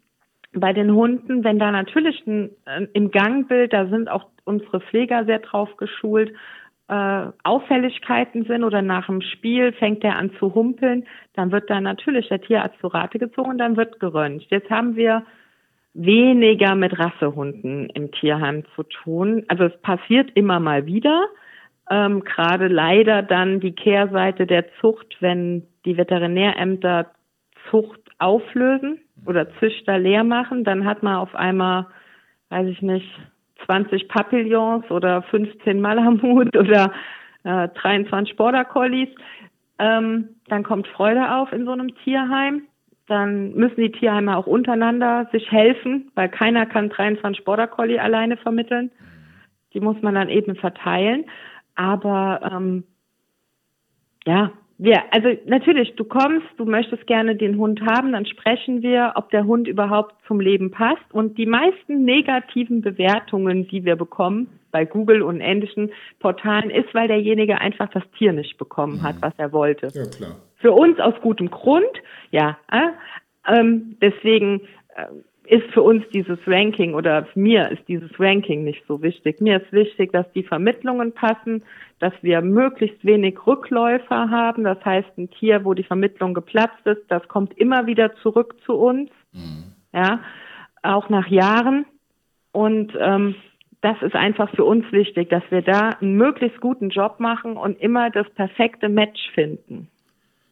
bei 0.52 0.72
den 0.72 0.92
Hunden, 0.94 1.42
wenn 1.42 1.58
da 1.58 1.70
natürlich 1.70 2.24
ein, 2.26 2.50
äh, 2.66 2.86
im 2.92 3.10
Gangbild, 3.10 3.72
da 3.72 3.86
sind 3.86 4.08
auch 4.08 4.26
unsere 4.44 4.80
Pfleger 4.80 5.24
sehr 5.24 5.38
drauf 5.38 5.76
geschult, 5.76 6.32
äh, 6.88 7.26
Auffälligkeiten 7.42 8.44
sind 8.44 8.64
oder 8.64 8.82
nach 8.82 9.06
dem 9.06 9.22
Spiel 9.22 9.72
fängt 9.72 10.04
er 10.04 10.16
an 10.16 10.32
zu 10.38 10.54
humpeln, 10.54 11.06
dann 11.34 11.50
wird 11.50 11.70
da 11.70 11.80
natürlich 11.80 12.28
der 12.28 12.42
Tierarzt 12.42 12.78
zu 12.80 12.88
Rate 12.88 13.18
gezogen 13.18 13.50
und 13.50 13.58
dann 13.58 13.76
wird 13.76 14.00
geröntgt. 14.00 14.46
Jetzt 14.50 14.70
haben 14.70 14.96
wir 14.96 15.24
weniger 15.94 16.74
mit 16.74 16.98
Rassehunden 16.98 17.88
im 17.90 18.10
Tierheim 18.12 18.64
zu 18.74 18.82
tun. 18.82 19.44
Also 19.48 19.64
es 19.64 19.76
passiert 19.80 20.30
immer 20.34 20.60
mal 20.60 20.86
wieder. 20.86 21.28
Ähm, 21.90 22.24
Gerade 22.24 22.68
leider 22.68 23.22
dann 23.22 23.60
die 23.60 23.74
Kehrseite 23.74 24.46
der 24.46 24.66
Zucht, 24.80 25.16
wenn 25.20 25.66
die 25.84 25.96
Veterinärämter 25.96 27.10
Zucht 27.70 28.00
auflösen 28.18 29.00
oder 29.26 29.48
Züchter 29.58 29.98
leer 29.98 30.24
machen, 30.24 30.64
dann 30.64 30.84
hat 30.84 31.02
man 31.02 31.16
auf 31.16 31.34
einmal, 31.34 31.86
weiß 32.50 32.66
ich 32.68 32.82
nicht, 32.82 33.08
20 33.66 34.08
Papillons 34.08 34.90
oder 34.90 35.22
15 35.22 35.80
Malamut 35.80 36.56
oder 36.56 36.92
äh, 37.44 37.68
23 37.68 38.36
Border 38.36 38.64
Collies. 38.64 39.08
Ähm, 39.78 40.28
dann 40.48 40.62
kommt 40.62 40.86
Freude 40.88 41.34
auf 41.34 41.52
in 41.52 41.64
so 41.64 41.72
einem 41.72 41.94
Tierheim. 42.04 42.62
Dann 43.06 43.52
müssen 43.54 43.80
die 43.80 43.92
Tierheime 43.92 44.36
auch 44.36 44.46
untereinander 44.46 45.28
sich 45.30 45.50
helfen, 45.50 46.10
weil 46.14 46.28
keiner 46.28 46.64
kann 46.64 46.88
23 46.88 47.44
Border 47.44 47.66
Collie 47.66 48.00
alleine 48.00 48.36
vermitteln. 48.36 48.90
Die 49.74 49.80
muss 49.80 50.00
man 50.00 50.14
dann 50.14 50.28
eben 50.28 50.56
verteilen. 50.56 51.26
Aber 51.74 52.40
ähm, 52.50 52.84
ja, 54.26 54.52
ja, 54.78 55.04
also 55.12 55.28
natürlich, 55.46 55.94
du 55.94 56.04
kommst, 56.04 56.46
du 56.56 56.64
möchtest 56.64 57.06
gerne 57.06 57.36
den 57.36 57.58
Hund 57.58 57.80
haben, 57.82 58.12
dann 58.12 58.26
sprechen 58.26 58.82
wir, 58.82 59.12
ob 59.14 59.30
der 59.30 59.44
Hund 59.44 59.68
überhaupt 59.68 60.14
zum 60.26 60.40
Leben 60.40 60.72
passt. 60.72 61.04
Und 61.12 61.38
die 61.38 61.46
meisten 61.46 62.04
negativen 62.04 62.80
Bewertungen, 62.80 63.68
die 63.68 63.84
wir 63.84 63.94
bekommen 63.94 64.48
bei 64.72 64.84
Google 64.84 65.22
und 65.22 65.40
ähnlichen 65.40 65.92
Portalen, 66.18 66.70
ist, 66.70 66.92
weil 66.92 67.06
derjenige 67.06 67.60
einfach 67.60 67.88
das 67.90 68.02
Tier 68.18 68.32
nicht 68.32 68.58
bekommen 68.58 69.02
hat, 69.02 69.16
mhm. 69.16 69.22
was 69.22 69.32
er 69.36 69.52
wollte. 69.52 69.88
Ja, 69.94 70.06
klar. 70.06 70.36
Für 70.56 70.72
uns 70.72 70.98
aus 70.98 71.14
gutem 71.22 71.50
Grund, 71.50 72.02
ja. 72.32 72.58
Äh, 72.72 72.88
ähm, 73.46 73.96
deswegen 74.00 74.62
äh, 74.96 75.06
ist 75.46 75.70
für 75.72 75.82
uns 75.82 76.04
dieses 76.12 76.38
Ranking 76.46 76.94
oder 76.94 77.26
mir 77.34 77.70
ist 77.70 77.86
dieses 77.88 78.10
Ranking 78.18 78.64
nicht 78.64 78.82
so 78.86 79.02
wichtig. 79.02 79.40
Mir 79.40 79.60
ist 79.62 79.72
wichtig, 79.72 80.12
dass 80.12 80.30
die 80.32 80.42
Vermittlungen 80.42 81.12
passen, 81.12 81.64
dass 81.98 82.14
wir 82.22 82.40
möglichst 82.40 83.04
wenig 83.04 83.46
Rückläufer 83.46 84.30
haben. 84.30 84.64
Das 84.64 84.82
heißt, 84.84 85.18
ein 85.18 85.30
Tier, 85.30 85.64
wo 85.64 85.74
die 85.74 85.82
Vermittlung 85.82 86.34
geplatzt 86.34 86.86
ist, 86.86 87.02
das 87.08 87.26
kommt 87.28 87.56
immer 87.58 87.86
wieder 87.86 88.14
zurück 88.16 88.56
zu 88.64 88.74
uns. 88.74 89.10
Mhm. 89.32 89.72
Ja, 89.92 90.20
auch 90.82 91.08
nach 91.08 91.28
Jahren. 91.28 91.86
Und 92.52 92.92
ähm, 92.98 93.34
das 93.80 94.00
ist 94.00 94.14
einfach 94.14 94.48
für 94.54 94.64
uns 94.64 94.90
wichtig, 94.92 95.28
dass 95.28 95.42
wir 95.50 95.60
da 95.60 95.90
einen 96.00 96.16
möglichst 96.16 96.60
guten 96.60 96.88
Job 96.88 97.20
machen 97.20 97.56
und 97.56 97.78
immer 97.80 98.10
das 98.10 98.28
perfekte 98.30 98.88
Match 98.88 99.20
finden. 99.34 99.88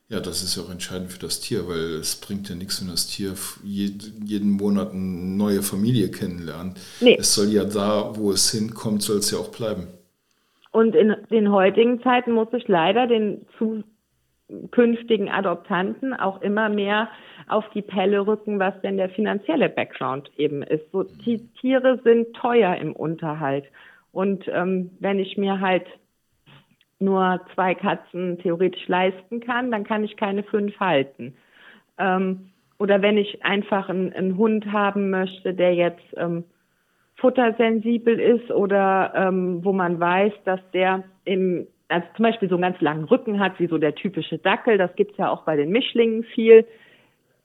Ja, 0.08 0.20
das 0.20 0.42
ist 0.42 0.56
ja 0.56 0.62
auch 0.62 0.70
entscheidend 0.70 1.10
für 1.10 1.18
das 1.18 1.40
Tier, 1.40 1.66
weil 1.68 1.94
es 1.94 2.16
bringt 2.16 2.48
ja 2.48 2.54
nichts, 2.54 2.82
wenn 2.82 2.90
das 2.90 3.06
Tier 3.06 3.34
jeden 3.64 4.50
Monat 4.50 4.92
eine 4.92 5.00
neue 5.00 5.62
Familie 5.62 6.10
kennenlernt. 6.10 6.78
Nee. 7.00 7.16
Es 7.18 7.34
soll 7.34 7.48
ja 7.48 7.64
da, 7.64 8.14
wo 8.16 8.30
es 8.30 8.50
hinkommt, 8.50 9.02
soll 9.02 9.18
es 9.18 9.30
ja 9.30 9.38
auch 9.38 9.48
bleiben. 9.48 9.88
Und 10.70 10.94
in 10.94 11.14
den 11.30 11.50
heutigen 11.50 12.02
Zeiten 12.02 12.32
muss 12.32 12.48
ich 12.52 12.66
leider 12.68 13.06
den 13.06 13.46
zukünftigen 13.58 15.28
Adoptanten 15.28 16.14
auch 16.14 16.42
immer 16.42 16.68
mehr 16.68 17.08
auf 17.48 17.64
die 17.74 17.82
Pelle 17.82 18.26
rücken, 18.26 18.58
was 18.58 18.78
denn 18.82 18.96
der 18.96 19.10
finanzielle 19.10 19.68
Background 19.68 20.30
eben 20.36 20.62
ist. 20.62 20.84
So, 20.92 21.04
die 21.04 21.46
Tiere 21.60 22.00
sind 22.04 22.34
teuer 22.34 22.76
im 22.76 22.94
Unterhalt. 22.94 23.64
Und 24.12 24.44
ähm, 24.48 24.90
wenn 25.00 25.18
ich 25.18 25.36
mir 25.36 25.60
halt 25.60 25.86
nur 27.02 27.40
zwei 27.54 27.74
Katzen 27.74 28.38
theoretisch 28.38 28.86
leisten 28.88 29.40
kann, 29.40 29.70
dann 29.70 29.84
kann 29.84 30.04
ich 30.04 30.16
keine 30.16 30.42
fünf 30.42 30.78
halten. 30.80 31.34
Ähm, 31.98 32.50
oder 32.78 33.02
wenn 33.02 33.16
ich 33.16 33.44
einfach 33.44 33.88
einen, 33.88 34.12
einen, 34.12 34.36
Hund 34.36 34.66
haben 34.72 35.10
möchte, 35.10 35.54
der 35.54 35.74
jetzt 35.74 36.02
ähm, 36.16 36.44
futtersensibel 37.16 38.18
ist 38.18 38.50
oder 38.50 39.12
ähm, 39.14 39.64
wo 39.64 39.72
man 39.72 40.00
weiß, 40.00 40.32
dass 40.44 40.60
der 40.72 41.04
im, 41.24 41.66
also 41.88 42.06
zum 42.16 42.24
Beispiel 42.24 42.48
so 42.48 42.56
einen 42.56 42.62
ganz 42.62 42.80
langen 42.80 43.04
Rücken 43.04 43.38
hat, 43.38 43.60
wie 43.60 43.68
so 43.68 43.78
der 43.78 43.94
typische 43.94 44.38
Dackel, 44.38 44.78
das 44.78 44.94
gibt's 44.96 45.18
ja 45.18 45.30
auch 45.30 45.44
bei 45.44 45.56
den 45.56 45.70
Mischlingen 45.70 46.24
viel, 46.24 46.66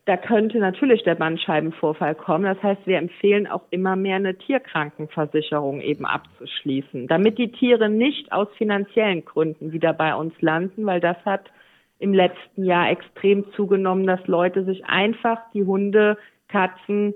da 0.07 0.15
könnte 0.15 0.57
natürlich 0.59 1.03
der 1.03 1.15
Bandscheibenvorfall 1.15 2.15
kommen. 2.15 2.45
Das 2.45 2.63
heißt, 2.63 2.87
wir 2.87 2.97
empfehlen 2.97 3.45
auch 3.45 3.63
immer 3.71 3.97
mehr 3.97 4.15
eine 4.15 4.37
Tierkrankenversicherung 4.37 5.81
eben 5.81 6.05
abzuschließen, 6.05 7.07
damit 7.07 7.37
die 7.37 7.51
Tiere 7.51 7.89
nicht 7.89 8.31
aus 8.31 8.47
finanziellen 8.57 9.25
Gründen 9.25 9.73
wieder 9.73 9.91
bei 9.91 10.15
uns 10.15 10.33
landen, 10.39 10.85
weil 10.85 11.01
das 11.01 11.17
hat 11.25 11.51
im 11.99 12.13
letzten 12.13 12.63
Jahr 12.63 12.89
extrem 12.89 13.51
zugenommen, 13.53 14.07
dass 14.07 14.25
Leute 14.27 14.63
sich 14.63 14.85
einfach 14.85 15.39
die 15.53 15.65
Hunde, 15.65 16.17
Katzen, 16.47 17.13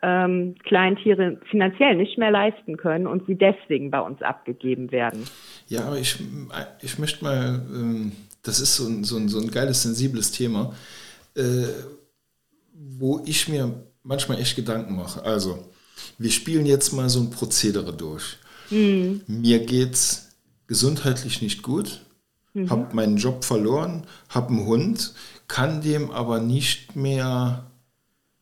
ähm, 0.00 0.54
Kleintiere 0.62 1.40
finanziell 1.50 1.96
nicht 1.96 2.18
mehr 2.18 2.30
leisten 2.30 2.76
können 2.76 3.08
und 3.08 3.26
sie 3.26 3.34
deswegen 3.34 3.90
bei 3.90 4.00
uns 4.00 4.22
abgegeben 4.22 4.92
werden. 4.92 5.24
Ja, 5.66 5.86
aber 5.86 5.98
ich, 5.98 6.22
ich 6.82 7.00
möchte 7.00 7.24
mal, 7.24 7.66
ähm, 7.74 8.12
das 8.44 8.60
ist 8.60 8.76
so 8.76 8.86
ein, 8.86 9.02
so 9.02 9.16
ein, 9.16 9.28
so 9.28 9.40
ein 9.40 9.50
geiles, 9.50 9.82
sensibles 9.82 10.30
Thema. 10.30 10.72
Wo 12.80 13.22
ich 13.24 13.48
mir 13.48 13.88
manchmal 14.02 14.40
echt 14.40 14.56
Gedanken 14.56 14.96
mache. 14.96 15.22
Also, 15.22 15.68
wir 16.16 16.30
spielen 16.30 16.66
jetzt 16.66 16.92
mal 16.92 17.08
so 17.08 17.20
ein 17.20 17.30
Prozedere 17.30 17.92
durch. 17.92 18.38
Mhm. 18.70 19.22
Mir 19.26 19.64
geht's 19.64 20.28
gesundheitlich 20.66 21.42
nicht 21.42 21.62
gut, 21.62 22.02
mhm. 22.54 22.70
habe 22.70 22.94
meinen 22.94 23.16
Job 23.16 23.44
verloren, 23.44 24.04
habe 24.28 24.50
einen 24.50 24.66
Hund, 24.66 25.14
kann 25.46 25.80
dem 25.80 26.10
aber 26.10 26.40
nicht 26.40 26.96
mehr 26.96 27.70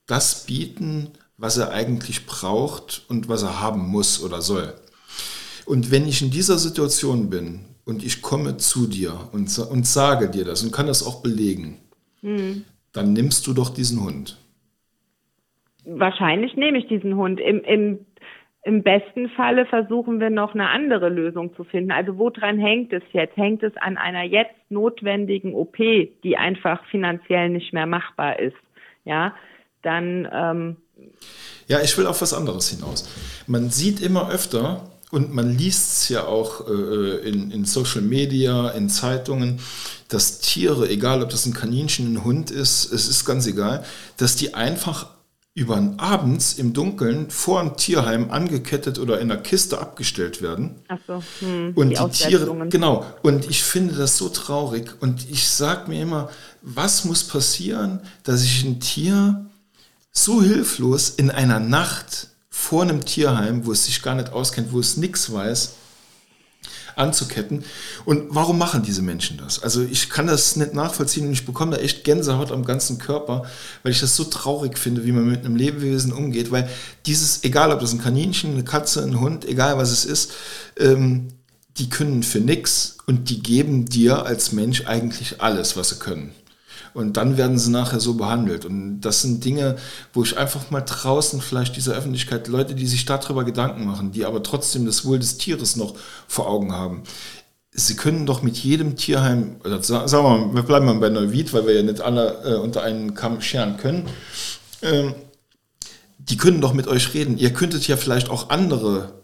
das 0.06 0.44
bieten, 0.44 1.10
was 1.36 1.56
er 1.56 1.70
eigentlich 1.70 2.26
braucht 2.26 3.04
und 3.08 3.28
was 3.28 3.42
er 3.42 3.60
haben 3.60 3.86
muss 3.88 4.20
oder 4.20 4.42
soll. 4.42 4.74
Und 5.66 5.90
wenn 5.90 6.06
ich 6.06 6.22
in 6.22 6.30
dieser 6.30 6.58
Situation 6.58 7.28
bin 7.28 7.60
und 7.84 8.04
ich 8.04 8.22
komme 8.22 8.56
zu 8.56 8.86
dir 8.86 9.28
und, 9.32 9.56
und 9.58 9.86
sage 9.86 10.30
dir 10.30 10.44
das 10.44 10.62
und 10.62 10.72
kann 10.72 10.86
das 10.86 11.02
auch 11.02 11.22
belegen, 11.22 11.78
mhm 12.22 12.64
dann 12.96 13.12
nimmst 13.12 13.46
du 13.46 13.52
doch 13.52 13.70
diesen 13.70 14.02
Hund. 14.02 14.38
Wahrscheinlich 15.84 16.56
nehme 16.56 16.78
ich 16.78 16.88
diesen 16.88 17.16
Hund. 17.16 17.38
Im, 17.40 17.62
im, 17.62 18.06
im 18.64 18.82
besten 18.82 19.28
Falle 19.30 19.66
versuchen 19.66 20.18
wir 20.18 20.30
noch 20.30 20.54
eine 20.54 20.68
andere 20.68 21.08
Lösung 21.08 21.54
zu 21.54 21.62
finden. 21.62 21.92
Also 21.92 22.18
woran 22.18 22.58
hängt 22.58 22.92
es 22.92 23.02
jetzt? 23.12 23.36
Hängt 23.36 23.62
es 23.62 23.76
an 23.76 23.96
einer 23.96 24.24
jetzt 24.24 24.56
notwendigen 24.68 25.54
OP, 25.54 25.76
die 25.76 26.36
einfach 26.36 26.84
finanziell 26.86 27.50
nicht 27.50 27.72
mehr 27.72 27.86
machbar 27.86 28.40
ist? 28.40 28.56
Ja, 29.04 29.34
dann. 29.82 30.28
Ähm 30.32 30.76
ja, 31.68 31.80
ich 31.82 31.96
will 31.96 32.06
auf 32.06 32.20
was 32.22 32.32
anderes 32.32 32.70
hinaus. 32.70 33.44
Man 33.46 33.70
sieht 33.70 34.00
immer 34.00 34.30
öfter, 34.30 34.90
und 35.16 35.32
man 35.32 35.56
liest 35.56 35.92
es 35.92 36.08
ja 36.10 36.26
auch 36.26 36.68
äh, 36.68 37.26
in, 37.26 37.50
in 37.50 37.64
Social 37.64 38.02
Media, 38.02 38.68
in 38.68 38.90
Zeitungen, 38.90 39.60
dass 40.08 40.40
Tiere, 40.40 40.90
egal 40.90 41.22
ob 41.22 41.30
das 41.30 41.46
ein 41.46 41.54
Kaninchen, 41.54 42.12
ein 42.12 42.22
Hund 42.22 42.50
ist, 42.50 42.92
es 42.92 43.08
ist 43.08 43.24
ganz 43.24 43.46
egal, 43.46 43.82
dass 44.18 44.36
die 44.36 44.52
einfach 44.52 45.06
über 45.54 45.82
abends 45.96 46.52
im 46.58 46.74
Dunkeln 46.74 47.30
vor 47.30 47.60
einem 47.60 47.78
Tierheim 47.78 48.30
angekettet 48.30 48.98
oder 48.98 49.18
in 49.18 49.30
einer 49.30 49.40
Kiste 49.40 49.78
abgestellt 49.78 50.42
werden. 50.42 50.82
Ach 50.88 50.98
so, 51.06 51.22
hm, 51.40 51.72
und 51.74 51.88
die, 51.88 51.94
die 51.94 52.10
Tiere, 52.10 52.68
genau. 52.68 53.06
Und 53.22 53.48
ich 53.48 53.62
finde 53.62 53.94
das 53.94 54.18
so 54.18 54.28
traurig. 54.28 54.96
Und 55.00 55.30
ich 55.30 55.48
sage 55.48 55.88
mir 55.88 56.02
immer, 56.02 56.28
was 56.60 57.06
muss 57.06 57.24
passieren, 57.24 58.00
dass 58.22 58.44
ich 58.44 58.64
ein 58.64 58.80
Tier 58.80 59.46
so 60.12 60.42
hilflos 60.42 61.08
in 61.08 61.30
einer 61.30 61.58
Nacht 61.58 62.28
vor 62.66 62.82
einem 62.82 63.04
Tierheim, 63.04 63.64
wo 63.64 63.70
es 63.70 63.84
sich 63.84 64.02
gar 64.02 64.16
nicht 64.16 64.32
auskennt, 64.32 64.72
wo 64.72 64.80
es 64.80 64.96
nichts 64.96 65.32
weiß, 65.32 65.74
anzuketten. 66.96 67.62
Und 68.04 68.24
warum 68.30 68.58
machen 68.58 68.82
diese 68.82 69.02
Menschen 69.02 69.36
das? 69.38 69.62
Also 69.62 69.82
ich 69.84 70.10
kann 70.10 70.26
das 70.26 70.56
nicht 70.56 70.74
nachvollziehen 70.74 71.26
und 71.26 71.32
ich 71.32 71.46
bekomme 71.46 71.76
da 71.76 71.82
echt 71.82 72.02
Gänsehaut 72.02 72.50
am 72.50 72.64
ganzen 72.64 72.98
Körper, 72.98 73.44
weil 73.84 73.92
ich 73.92 74.00
das 74.00 74.16
so 74.16 74.24
traurig 74.24 74.78
finde, 74.78 75.04
wie 75.04 75.12
man 75.12 75.30
mit 75.30 75.44
einem 75.44 75.54
Lebewesen 75.54 76.12
umgeht, 76.12 76.50
weil 76.50 76.68
dieses, 77.04 77.44
egal 77.44 77.70
ob 77.70 77.78
das 77.78 77.92
ein 77.92 78.02
Kaninchen, 78.02 78.54
eine 78.54 78.64
Katze, 78.64 79.00
ein 79.04 79.20
Hund, 79.20 79.44
egal 79.44 79.78
was 79.78 79.92
es 79.92 80.04
ist, 80.04 80.32
ähm, 80.76 81.28
die 81.78 81.88
können 81.88 82.24
für 82.24 82.40
nichts 82.40 82.98
und 83.06 83.30
die 83.30 83.44
geben 83.44 83.84
dir 83.84 84.26
als 84.26 84.50
Mensch 84.50 84.86
eigentlich 84.86 85.40
alles, 85.40 85.76
was 85.76 85.90
sie 85.90 86.00
können. 86.00 86.34
Und 86.94 87.16
dann 87.16 87.36
werden 87.36 87.58
sie 87.58 87.70
nachher 87.70 88.00
so 88.00 88.14
behandelt. 88.14 88.64
Und 88.64 89.00
das 89.00 89.22
sind 89.22 89.44
Dinge, 89.44 89.76
wo 90.12 90.22
ich 90.22 90.38
einfach 90.38 90.70
mal 90.70 90.80
draußen 90.80 91.40
vielleicht 91.40 91.76
dieser 91.76 91.94
Öffentlichkeit, 91.94 92.48
Leute, 92.48 92.74
die 92.74 92.86
sich 92.86 93.04
darüber 93.04 93.44
Gedanken 93.44 93.86
machen, 93.86 94.12
die 94.12 94.24
aber 94.24 94.42
trotzdem 94.42 94.86
das 94.86 95.04
Wohl 95.04 95.18
des 95.18 95.38
Tieres 95.38 95.76
noch 95.76 95.94
vor 96.26 96.48
Augen 96.48 96.72
haben. 96.72 97.02
Sie 97.72 97.96
können 97.96 98.24
doch 98.24 98.42
mit 98.42 98.56
jedem 98.56 98.96
Tierheim, 98.96 99.56
oder 99.62 99.82
sagen 99.82 100.10
wir 100.10 100.22
mal, 100.22 100.54
wir 100.54 100.62
bleiben 100.62 100.86
mal 100.86 100.94
bei 100.94 101.10
Neuwied, 101.10 101.52
weil 101.52 101.66
wir 101.66 101.74
ja 101.74 101.82
nicht 101.82 102.00
alle 102.00 102.42
äh, 102.44 102.54
unter 102.54 102.82
einen 102.82 103.14
Kamm 103.14 103.42
scheren 103.42 103.76
können. 103.76 104.08
Ähm, 104.80 105.14
die 106.18 106.36
können 106.36 106.60
doch 106.60 106.72
mit 106.72 106.88
euch 106.88 107.14
reden. 107.14 107.38
Ihr 107.38 107.52
könntet 107.52 107.86
ja 107.86 107.96
vielleicht 107.96 108.30
auch 108.30 108.50
andere 108.50 109.22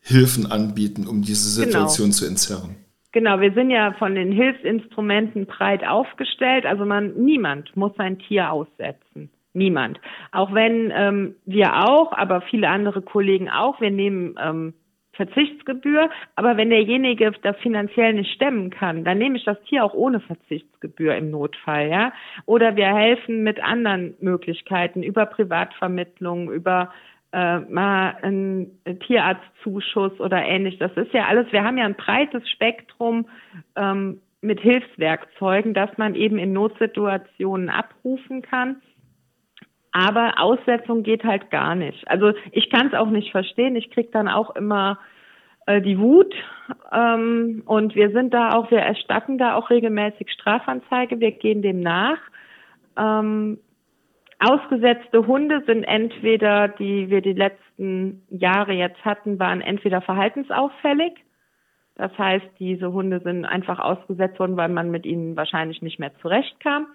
Hilfen 0.00 0.50
anbieten, 0.50 1.06
um 1.06 1.22
diese 1.22 1.60
genau. 1.60 1.66
Situation 1.66 2.06
genau. 2.10 2.18
zu 2.18 2.26
entzerren. 2.26 2.76
Genau, 3.16 3.40
wir 3.40 3.52
sind 3.52 3.70
ja 3.70 3.94
von 3.94 4.14
den 4.14 4.30
Hilfsinstrumenten 4.30 5.46
breit 5.46 5.88
aufgestellt. 5.88 6.66
Also 6.66 6.84
man, 6.84 7.14
niemand 7.14 7.74
muss 7.74 7.94
sein 7.96 8.18
Tier 8.18 8.52
aussetzen. 8.52 9.30
Niemand. 9.54 9.98
Auch 10.32 10.52
wenn 10.52 10.92
ähm, 10.94 11.34
wir 11.46 11.88
auch, 11.88 12.12
aber 12.12 12.42
viele 12.42 12.68
andere 12.68 13.00
Kollegen 13.00 13.48
auch, 13.48 13.80
wir 13.80 13.90
nehmen 13.90 14.34
ähm, 14.38 14.74
Verzichtsgebühr, 15.12 16.10
aber 16.34 16.58
wenn 16.58 16.68
derjenige 16.68 17.32
das 17.40 17.56
finanziell 17.62 18.12
nicht 18.12 18.34
stemmen 18.34 18.68
kann, 18.68 19.02
dann 19.02 19.16
nehme 19.16 19.38
ich 19.38 19.46
das 19.46 19.62
Tier 19.62 19.82
auch 19.82 19.94
ohne 19.94 20.20
Verzichtsgebühr 20.20 21.16
im 21.16 21.30
Notfall, 21.30 21.88
ja. 21.88 22.12
Oder 22.44 22.76
wir 22.76 22.94
helfen 22.94 23.42
mit 23.42 23.64
anderen 23.64 24.14
Möglichkeiten 24.20 25.02
über 25.02 25.24
Privatvermittlung, 25.24 26.52
über 26.52 26.92
äh, 27.36 27.60
mal 27.68 28.16
ein 28.22 28.70
Tierarztzuschuss 29.06 30.18
oder 30.20 30.42
ähnlich. 30.42 30.78
Das 30.78 30.96
ist 30.96 31.12
ja 31.12 31.26
alles, 31.26 31.52
wir 31.52 31.64
haben 31.64 31.76
ja 31.76 31.84
ein 31.84 31.94
breites 31.94 32.48
Spektrum 32.48 33.26
ähm, 33.76 34.22
mit 34.40 34.60
Hilfswerkzeugen, 34.60 35.74
dass 35.74 35.90
man 35.98 36.14
eben 36.14 36.38
in 36.38 36.54
Notsituationen 36.54 37.68
abrufen 37.68 38.40
kann. 38.40 38.76
Aber 39.92 40.40
Aussetzung 40.40 41.02
geht 41.02 41.24
halt 41.24 41.50
gar 41.50 41.74
nicht. 41.74 42.08
Also 42.08 42.32
ich 42.52 42.70
kann 42.70 42.86
es 42.86 42.94
auch 42.94 43.10
nicht 43.10 43.32
verstehen. 43.32 43.76
Ich 43.76 43.90
krieg 43.90 44.12
dann 44.12 44.28
auch 44.28 44.56
immer 44.56 44.98
äh, 45.66 45.82
die 45.82 45.98
Wut. 45.98 46.34
Ähm, 46.90 47.64
und 47.66 47.94
wir 47.94 48.12
sind 48.12 48.32
da 48.32 48.54
auch, 48.54 48.70
wir 48.70 48.80
erstatten 48.80 49.36
da 49.36 49.56
auch 49.56 49.68
regelmäßig 49.68 50.30
Strafanzeige. 50.30 51.20
Wir 51.20 51.32
gehen 51.32 51.60
dem 51.60 51.80
nach. 51.80 52.18
Ähm, 52.96 53.58
Ausgesetzte 54.38 55.26
Hunde 55.26 55.62
sind 55.66 55.84
entweder, 55.84 56.68
die 56.68 57.08
wir 57.08 57.22
die 57.22 57.32
letzten 57.32 58.22
Jahre 58.28 58.72
jetzt 58.72 59.02
hatten, 59.04 59.38
waren 59.38 59.62
entweder 59.62 60.02
verhaltensauffällig. 60.02 61.12
Das 61.94 62.16
heißt, 62.18 62.46
diese 62.58 62.92
Hunde 62.92 63.20
sind 63.20 63.46
einfach 63.46 63.78
ausgesetzt 63.78 64.38
worden, 64.38 64.58
weil 64.58 64.68
man 64.68 64.90
mit 64.90 65.06
ihnen 65.06 65.36
wahrscheinlich 65.36 65.80
nicht 65.80 65.98
mehr 65.98 66.14
zurechtkam. 66.20 66.86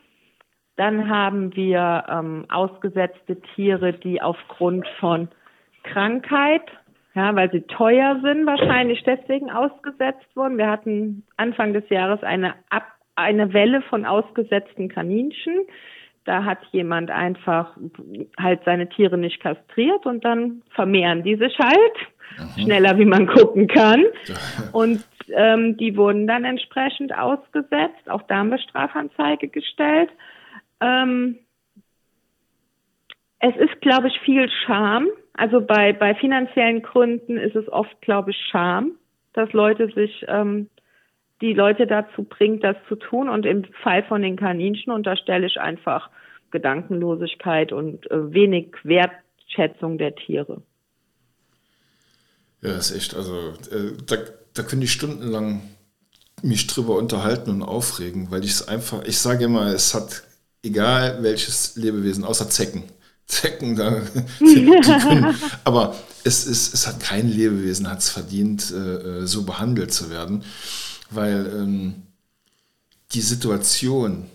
Dann 0.75 1.09
haben 1.09 1.55
wir 1.55 2.05
ähm, 2.07 2.45
ausgesetzte 2.49 3.41
Tiere, 3.55 3.93
die 3.93 4.21
aufgrund 4.21 4.87
von 4.99 5.27
Krankheit, 5.83 6.63
ja, 7.15 7.35
weil 7.35 7.51
sie 7.51 7.61
teuer 7.61 8.19
sind, 8.23 8.45
wahrscheinlich 8.45 9.03
deswegen 9.03 9.49
ausgesetzt 9.49 10.27
wurden. 10.35 10.57
Wir 10.57 10.69
hatten 10.69 11.25
Anfang 11.37 11.73
des 11.73 11.89
Jahres 11.89 12.23
eine, 12.23 12.53
Ab 12.69 12.85
eine 13.15 13.53
Welle 13.53 13.81
von 13.83 14.05
ausgesetzten 14.05 14.87
Kaninchen. 14.87 15.65
Da 16.25 16.43
hat 16.43 16.59
jemand 16.71 17.09
einfach 17.09 17.75
halt 18.39 18.61
seine 18.65 18.87
Tiere 18.89 19.17
nicht 19.17 19.39
kastriert 19.41 20.05
und 20.05 20.23
dann 20.23 20.61
vermehren 20.69 21.23
die 21.23 21.35
sich 21.35 21.57
halt 21.57 21.97
mhm. 22.37 22.61
schneller, 22.63 22.97
wie 22.97 23.05
man 23.05 23.27
gucken 23.27 23.67
kann. 23.67 24.05
Und 24.71 25.03
ähm, 25.33 25.77
die 25.77 25.97
wurden 25.97 26.27
dann 26.27 26.43
entsprechend 26.43 27.15
ausgesetzt. 27.17 28.09
Auch 28.09 28.21
da 28.23 28.37
haben 28.37 28.49
wir 28.49 28.59
Strafanzeige 28.59 29.47
gestellt. 29.47 30.09
Ähm, 30.79 31.39
es 33.39 33.55
ist, 33.55 33.81
glaube 33.81 34.07
ich, 34.07 34.19
viel 34.19 34.49
Scham. 34.65 35.07
Also 35.33 35.61
bei, 35.61 35.93
bei 35.93 36.13
finanziellen 36.15 36.81
Gründen 36.81 37.37
ist 37.37 37.55
es 37.55 37.67
oft, 37.69 37.99
glaube 38.01 38.31
ich, 38.31 38.37
Scham, 38.51 38.93
dass 39.33 39.51
Leute 39.53 39.87
sich 39.87 40.25
ähm, 40.27 40.69
die 41.41 41.53
Leute 41.53 41.87
dazu 41.87 42.23
bringt, 42.23 42.63
das 42.63 42.77
zu 42.87 42.95
tun. 42.95 43.27
Und 43.29 43.45
im 43.45 43.65
Fall 43.83 44.03
von 44.03 44.21
den 44.21 44.37
Kaninchen 44.37 44.93
unterstelle 44.93 45.47
ich 45.47 45.59
einfach 45.59 46.09
Gedankenlosigkeit 46.51 47.71
und 47.71 48.09
äh, 48.11 48.33
wenig 48.33 48.73
Wertschätzung 48.83 49.97
der 49.97 50.15
Tiere. 50.15 50.61
Ja, 52.61 52.73
das 52.73 52.91
ist 52.91 52.97
echt, 52.97 53.15
also 53.15 53.53
äh, 53.71 53.93
da, 54.05 54.17
da 54.53 54.63
können 54.63 54.81
die 54.81 54.87
stundenlang 54.87 55.61
mich 56.43 56.67
drüber 56.67 56.97
unterhalten 56.97 57.49
und 57.49 57.63
aufregen, 57.63 58.29
weil 58.31 58.43
ich 58.43 58.51
es 58.51 58.67
einfach, 58.67 59.03
ich 59.05 59.17
sage 59.17 59.45
immer, 59.45 59.67
es 59.67 59.93
hat 59.93 60.23
egal 60.63 61.23
welches 61.23 61.75
Lebewesen, 61.75 62.23
außer 62.23 62.49
Zecken. 62.49 62.83
Zecken, 63.25 63.75
da, 63.75 64.01
die, 64.39 64.65
die 64.65 64.81
können, 64.81 65.35
aber 65.63 65.95
es, 66.23 66.45
ist, 66.45 66.73
es 66.73 66.85
hat 66.85 66.99
kein 66.99 67.29
Lebewesen 67.29 67.89
hat 67.89 67.99
es 67.99 68.09
verdient, 68.09 68.71
äh, 68.71 69.21
äh, 69.21 69.25
so 69.25 69.43
behandelt 69.43 69.93
zu 69.93 70.09
werden 70.09 70.43
weil 71.11 71.45
ähm, 71.53 72.03
die 73.13 73.21
Situation 73.21 74.25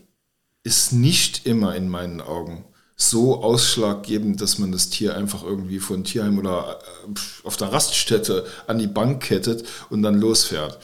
ist 0.62 0.92
nicht 0.92 1.46
immer 1.46 1.74
in 1.74 1.88
meinen 1.88 2.20
Augen 2.20 2.64
so 2.96 3.42
ausschlaggebend, 3.42 4.40
dass 4.40 4.58
man 4.58 4.72
das 4.72 4.88
Tier 4.88 5.16
einfach 5.16 5.42
irgendwie 5.42 5.80
von 5.80 6.04
Tierheim 6.04 6.38
oder 6.38 6.80
äh, 7.06 7.46
auf 7.46 7.56
der 7.56 7.72
Raststätte 7.72 8.46
an 8.66 8.78
die 8.78 8.86
Bank 8.86 9.22
kettet 9.22 9.64
und 9.90 10.02
dann 10.02 10.18
losfährt. 10.18 10.78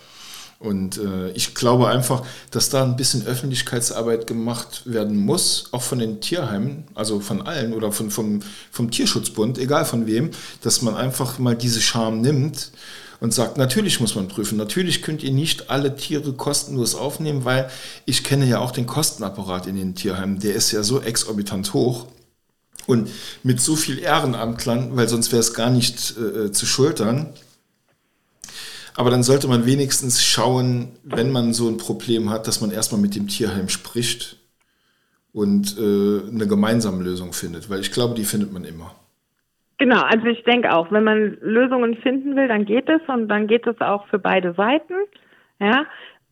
Und 0.59 0.99
äh, 0.99 1.31
ich 1.33 1.57
glaube 1.57 1.89
einfach, 1.89 2.25
dass 2.53 2.69
da 2.69 2.85
ein 2.85 2.97
bisschen 2.97 3.27
Öffentlichkeitsarbeit 3.27 4.29
gemacht 4.29 4.83
werden 4.85 5.17
muss, 5.17 5.69
auch 5.73 5.83
von 5.83 5.99
den 5.99 6.21
Tierheimen, 6.21 6.85
also 6.95 7.19
von 7.19 7.43
allen 7.43 7.73
oder 7.73 7.91
von, 7.91 8.13
vom, 8.13 8.41
vom 8.71 8.91
Tierschutzbund, 8.91 9.59
egal 9.59 9.85
von 9.85 10.07
wem, 10.07 10.31
dass 10.61 10.83
man 10.83 10.95
einfach 10.95 11.41
mal 11.41 11.57
diese 11.57 11.81
Scham 11.81 12.21
nimmt 12.21 12.71
und 13.23 13.33
sagt, 13.33 13.57
natürlich 13.57 14.01
muss 14.01 14.17
man 14.17 14.27
prüfen, 14.27 14.59
natürlich 14.59 15.01
könnt 15.01 15.23
ihr 15.23 15.31
nicht 15.31 15.71
alle 15.71 15.95
Tiere 15.95 16.33
kostenlos 16.33 16.97
aufnehmen, 16.97 17.45
weil 17.45 17.71
ich 18.05 18.25
kenne 18.25 18.47
ja 18.47 18.59
auch 18.59 18.73
den 18.73 18.87
Kostenapparat 18.87 19.69
in 19.69 19.77
den 19.77 19.95
Tierheimen, 19.95 20.41
der 20.41 20.57
ist 20.57 20.73
ja 20.73 20.83
so 20.83 21.01
exorbitant 21.01 21.73
hoch. 21.73 22.09
Und 22.89 23.09
mit 23.45 23.61
so 23.61 23.77
viel 23.77 24.01
Ehrenamtlern, 24.01 24.97
weil 24.97 25.09
sonst 25.09 25.31
wäre 25.31 25.39
es 25.39 25.55
gar 25.55 25.71
nicht 25.71 26.17
äh, 26.19 26.51
zu 26.51 26.67
schultern. 26.67 27.29
Aber 28.97 29.11
dann 29.11 29.23
sollte 29.23 29.47
man 29.47 29.67
wenigstens 29.67 30.21
schauen, 30.21 30.89
wenn 31.05 31.31
man 31.31 31.55
so 31.55 31.69
ein 31.69 31.77
Problem 31.77 32.29
hat, 32.29 32.49
dass 32.49 32.61
man 32.61 32.73
erstmal 32.73 33.01
mit 33.01 33.15
dem 33.15 33.29
Tierheim 33.29 33.69
spricht 33.69 34.39
und 35.33 35.79
äh, 35.79 36.29
eine 36.29 36.49
gemeinsame 36.49 37.05
Lösung 37.05 37.33
findet, 37.35 37.71
weil 37.71 37.83
ich 37.83 37.93
glaube, 37.93 38.17
die 38.17 38.25
findet 38.25 38.53
man 38.53 38.65
immer. 38.65 38.97
Genau, 39.83 40.03
also 40.03 40.29
ich 40.29 40.45
denke 40.45 40.73
auch, 40.73 40.93
wenn 40.93 41.03
man 41.03 41.39
Lösungen 41.41 41.97
finden 41.97 42.37
will, 42.37 42.47
dann 42.47 42.67
geht 42.67 42.89
es 42.89 43.01
und 43.09 43.27
dann 43.27 43.49
geht 43.49 43.67
es 43.67 43.81
auch 43.81 44.07
für 44.07 44.21
beide 44.21 44.53
Seiten. 44.53 44.95
Ja, 45.59 45.87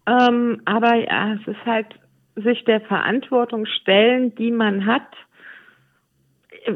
ähm, 0.07 0.63
aber 0.67 0.95
ja, 0.95 1.33
es 1.33 1.49
ist 1.49 1.67
halt 1.67 1.89
sich 2.37 2.65
der 2.65 2.81
Verantwortung 2.83 3.67
stellen, 3.67 4.37
die 4.37 4.53
man 4.53 4.87
hat. 4.87 5.03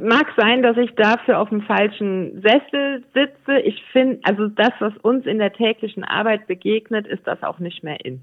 mag 0.03 0.33
sein, 0.37 0.65
dass 0.65 0.77
ich 0.77 0.93
dafür 0.97 1.39
auf 1.39 1.51
dem 1.51 1.63
falschen 1.63 2.43
Sessel 2.43 3.05
sitze. 3.15 3.61
Ich 3.61 3.81
finde, 3.93 4.19
also 4.25 4.49
das, 4.49 4.73
was 4.81 4.97
uns 4.97 5.27
in 5.27 5.39
der 5.39 5.53
täglichen 5.53 6.03
Arbeit 6.03 6.49
begegnet, 6.49 7.07
ist 7.07 7.25
das 7.25 7.41
auch 7.45 7.61
nicht 7.61 7.85
mehr 7.85 8.05
in. 8.05 8.21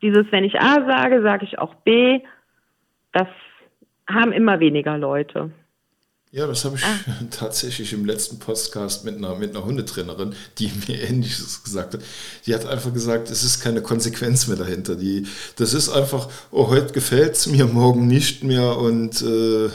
Dieses, 0.00 0.32
wenn 0.32 0.44
ich 0.44 0.58
A 0.58 0.76
sage, 0.86 1.20
sage 1.20 1.44
ich 1.44 1.58
auch 1.58 1.74
B. 1.74 2.20
Das 3.12 3.28
haben 4.08 4.32
immer 4.32 4.60
weniger 4.60 4.96
Leute. 4.96 5.50
Ja, 6.34 6.46
das 6.46 6.64
habe 6.64 6.76
ich 6.76 6.82
ah. 6.82 6.96
tatsächlich 7.30 7.92
im 7.92 8.06
letzten 8.06 8.38
Podcast 8.38 9.04
mit 9.04 9.18
einer, 9.18 9.34
mit 9.34 9.54
einer 9.54 9.66
Hundetrainerin, 9.66 10.34
die 10.58 10.70
mir 10.88 11.02
Ähnliches 11.02 11.62
gesagt 11.62 11.92
hat. 11.92 12.00
Die 12.46 12.54
hat 12.54 12.66
einfach 12.66 12.90
gesagt, 12.94 13.30
es 13.30 13.44
ist 13.44 13.62
keine 13.62 13.82
Konsequenz 13.82 14.48
mehr 14.48 14.56
dahinter. 14.56 14.96
Die, 14.96 15.26
das 15.58 15.74
ist 15.74 15.90
einfach, 15.90 16.30
oh, 16.50 16.70
heute 16.70 16.94
gefällt 16.94 17.32
es 17.32 17.46
mir, 17.46 17.66
morgen 17.66 18.06
nicht 18.06 18.44
mehr 18.44 18.78
und 18.78 19.20
äh, 19.20 19.66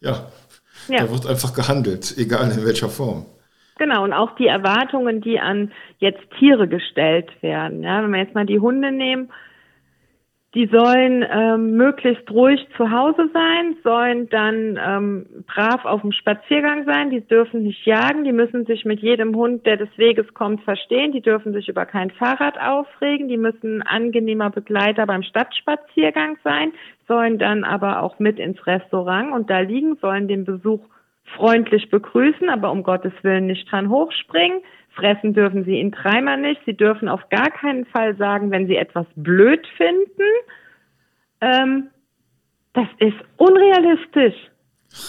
ja, 0.00 0.30
ja, 0.88 1.04
da 1.04 1.10
wird 1.10 1.26
einfach 1.26 1.52
gehandelt, 1.52 2.14
egal 2.16 2.50
in 2.50 2.64
welcher 2.64 2.88
Form. 2.88 3.26
Genau, 3.78 4.02
und 4.02 4.14
auch 4.14 4.34
die 4.36 4.46
Erwartungen, 4.46 5.20
die 5.20 5.38
an 5.38 5.70
jetzt 5.98 6.22
Tiere 6.38 6.66
gestellt 6.66 7.30
werden. 7.42 7.82
Ja, 7.82 8.02
wenn 8.02 8.10
wir 8.10 8.20
jetzt 8.20 8.34
mal 8.34 8.46
die 8.46 8.60
Hunde 8.60 8.90
nehmen, 8.90 9.28
die 10.56 10.68
sollen 10.72 11.22
ähm, 11.30 11.76
möglichst 11.76 12.30
ruhig 12.30 12.66
zu 12.78 12.90
Hause 12.90 13.28
sein, 13.34 13.76
sollen 13.84 14.26
dann 14.30 14.80
ähm, 14.82 15.26
brav 15.46 15.84
auf 15.84 16.00
dem 16.00 16.12
Spaziergang 16.12 16.86
sein, 16.86 17.10
die 17.10 17.20
dürfen 17.20 17.64
nicht 17.64 17.84
jagen, 17.84 18.24
die 18.24 18.32
müssen 18.32 18.64
sich 18.64 18.86
mit 18.86 19.00
jedem 19.00 19.36
Hund, 19.36 19.66
der 19.66 19.76
des 19.76 19.90
Weges 19.98 20.32
kommt, 20.32 20.62
verstehen, 20.62 21.12
die 21.12 21.20
dürfen 21.20 21.52
sich 21.52 21.68
über 21.68 21.84
kein 21.84 22.10
Fahrrad 22.10 22.58
aufregen, 22.58 23.28
die 23.28 23.36
müssen 23.36 23.82
angenehmer 23.82 24.48
Begleiter 24.48 25.04
beim 25.04 25.22
Stadtspaziergang 25.22 26.38
sein, 26.42 26.72
sollen 27.06 27.38
dann 27.38 27.62
aber 27.62 28.02
auch 28.02 28.18
mit 28.18 28.38
ins 28.38 28.66
Restaurant. 28.66 29.32
Und 29.32 29.50
da 29.50 29.60
liegen, 29.60 29.96
sollen 29.96 30.26
den 30.26 30.46
Besuch 30.46 30.80
freundlich 31.36 31.90
begrüßen, 31.90 32.48
aber 32.48 32.70
um 32.70 32.82
Gottes 32.82 33.12
Willen 33.20 33.44
nicht 33.44 33.70
dran 33.70 33.90
hochspringen. 33.90 34.62
Fressen 34.96 35.34
dürfen 35.34 35.64
sie 35.64 35.78
ihn 35.78 35.90
dreimal 35.90 36.38
nicht. 36.38 36.60
Sie 36.64 36.74
dürfen 36.74 37.08
auf 37.08 37.28
gar 37.28 37.50
keinen 37.50 37.84
Fall 37.86 38.16
sagen, 38.16 38.50
wenn 38.50 38.66
sie 38.66 38.76
etwas 38.76 39.06
blöd 39.14 39.66
finden. 39.76 40.22
Ähm, 41.40 41.88
das 42.72 42.88
ist 42.98 43.16
unrealistisch. 43.36 44.34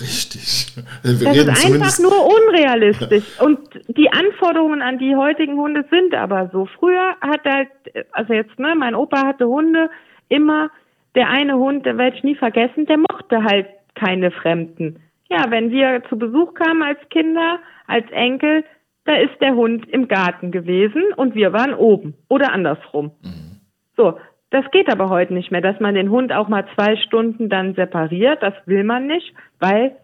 Richtig. 0.02 0.76
Wir 1.04 1.46
das 1.46 1.64
ist 1.64 1.66
einfach 1.66 2.00
nur 2.00 2.26
unrealistisch. 2.26 3.24
Und 3.40 3.60
die 3.88 4.12
Anforderungen 4.12 4.82
an 4.82 5.00
die 5.00 5.16
heutigen 5.16 5.58
Hunde 5.58 5.86
sind 5.90 6.14
aber 6.14 6.50
so. 6.52 6.68
Früher 6.78 7.16
hat 7.22 7.46
halt, 7.46 7.70
also 8.12 8.34
jetzt, 8.34 8.60
ne, 8.60 8.76
mein 8.78 8.96
Opa 8.96 9.26
hatte 9.26 9.48
Hunde, 9.48 9.90
immer 10.28 10.70
der 11.16 11.30
eine 11.30 11.58
Hund, 11.58 11.86
der 11.86 11.98
werde 11.98 12.18
ich 12.18 12.24
nie 12.24 12.36
vergessen, 12.36 12.86
der 12.86 12.98
mochte 12.98 13.44
halt 13.44 13.68
keine 13.96 14.32
Fremden. 14.32 15.00
Ja, 15.30 15.46
wenn 15.50 15.72
wir 15.72 16.04
zu 16.10 16.18
Besuch 16.18 16.54
kamen 16.54 16.84
als 16.84 17.00
Kinder, 17.10 17.60
als 17.88 18.10
Enkel, 18.12 18.64
da 19.08 19.16
ist 19.16 19.40
der 19.42 19.56
Hund 19.56 19.88
im 19.90 20.08
Garten 20.08 20.52
gewesen 20.52 21.02
und 21.16 21.34
wir 21.34 21.54
waren 21.54 21.74
oben 21.74 22.14
oder 22.28 22.52
andersrum. 22.52 23.12
Mhm. 23.24 23.62
So, 23.96 24.20
das 24.50 24.70
geht 24.72 24.92
aber 24.92 25.10
heute 25.10 25.34
nicht 25.34 25.52
mehr, 25.52 25.62
dass 25.62 25.80
man 25.80 25.96
den 25.96 26.10
Hund 26.10 26.32
auch 26.32 26.48
mal 26.48 26.66
zwei 26.76 26.96
Stunden 26.98 27.50
dann 27.50 27.74
separiert. 27.74 28.44
Das 28.44 28.54
will 28.66 28.84
man 28.84 29.08
nicht, 29.08 29.34
weil, 29.60 29.96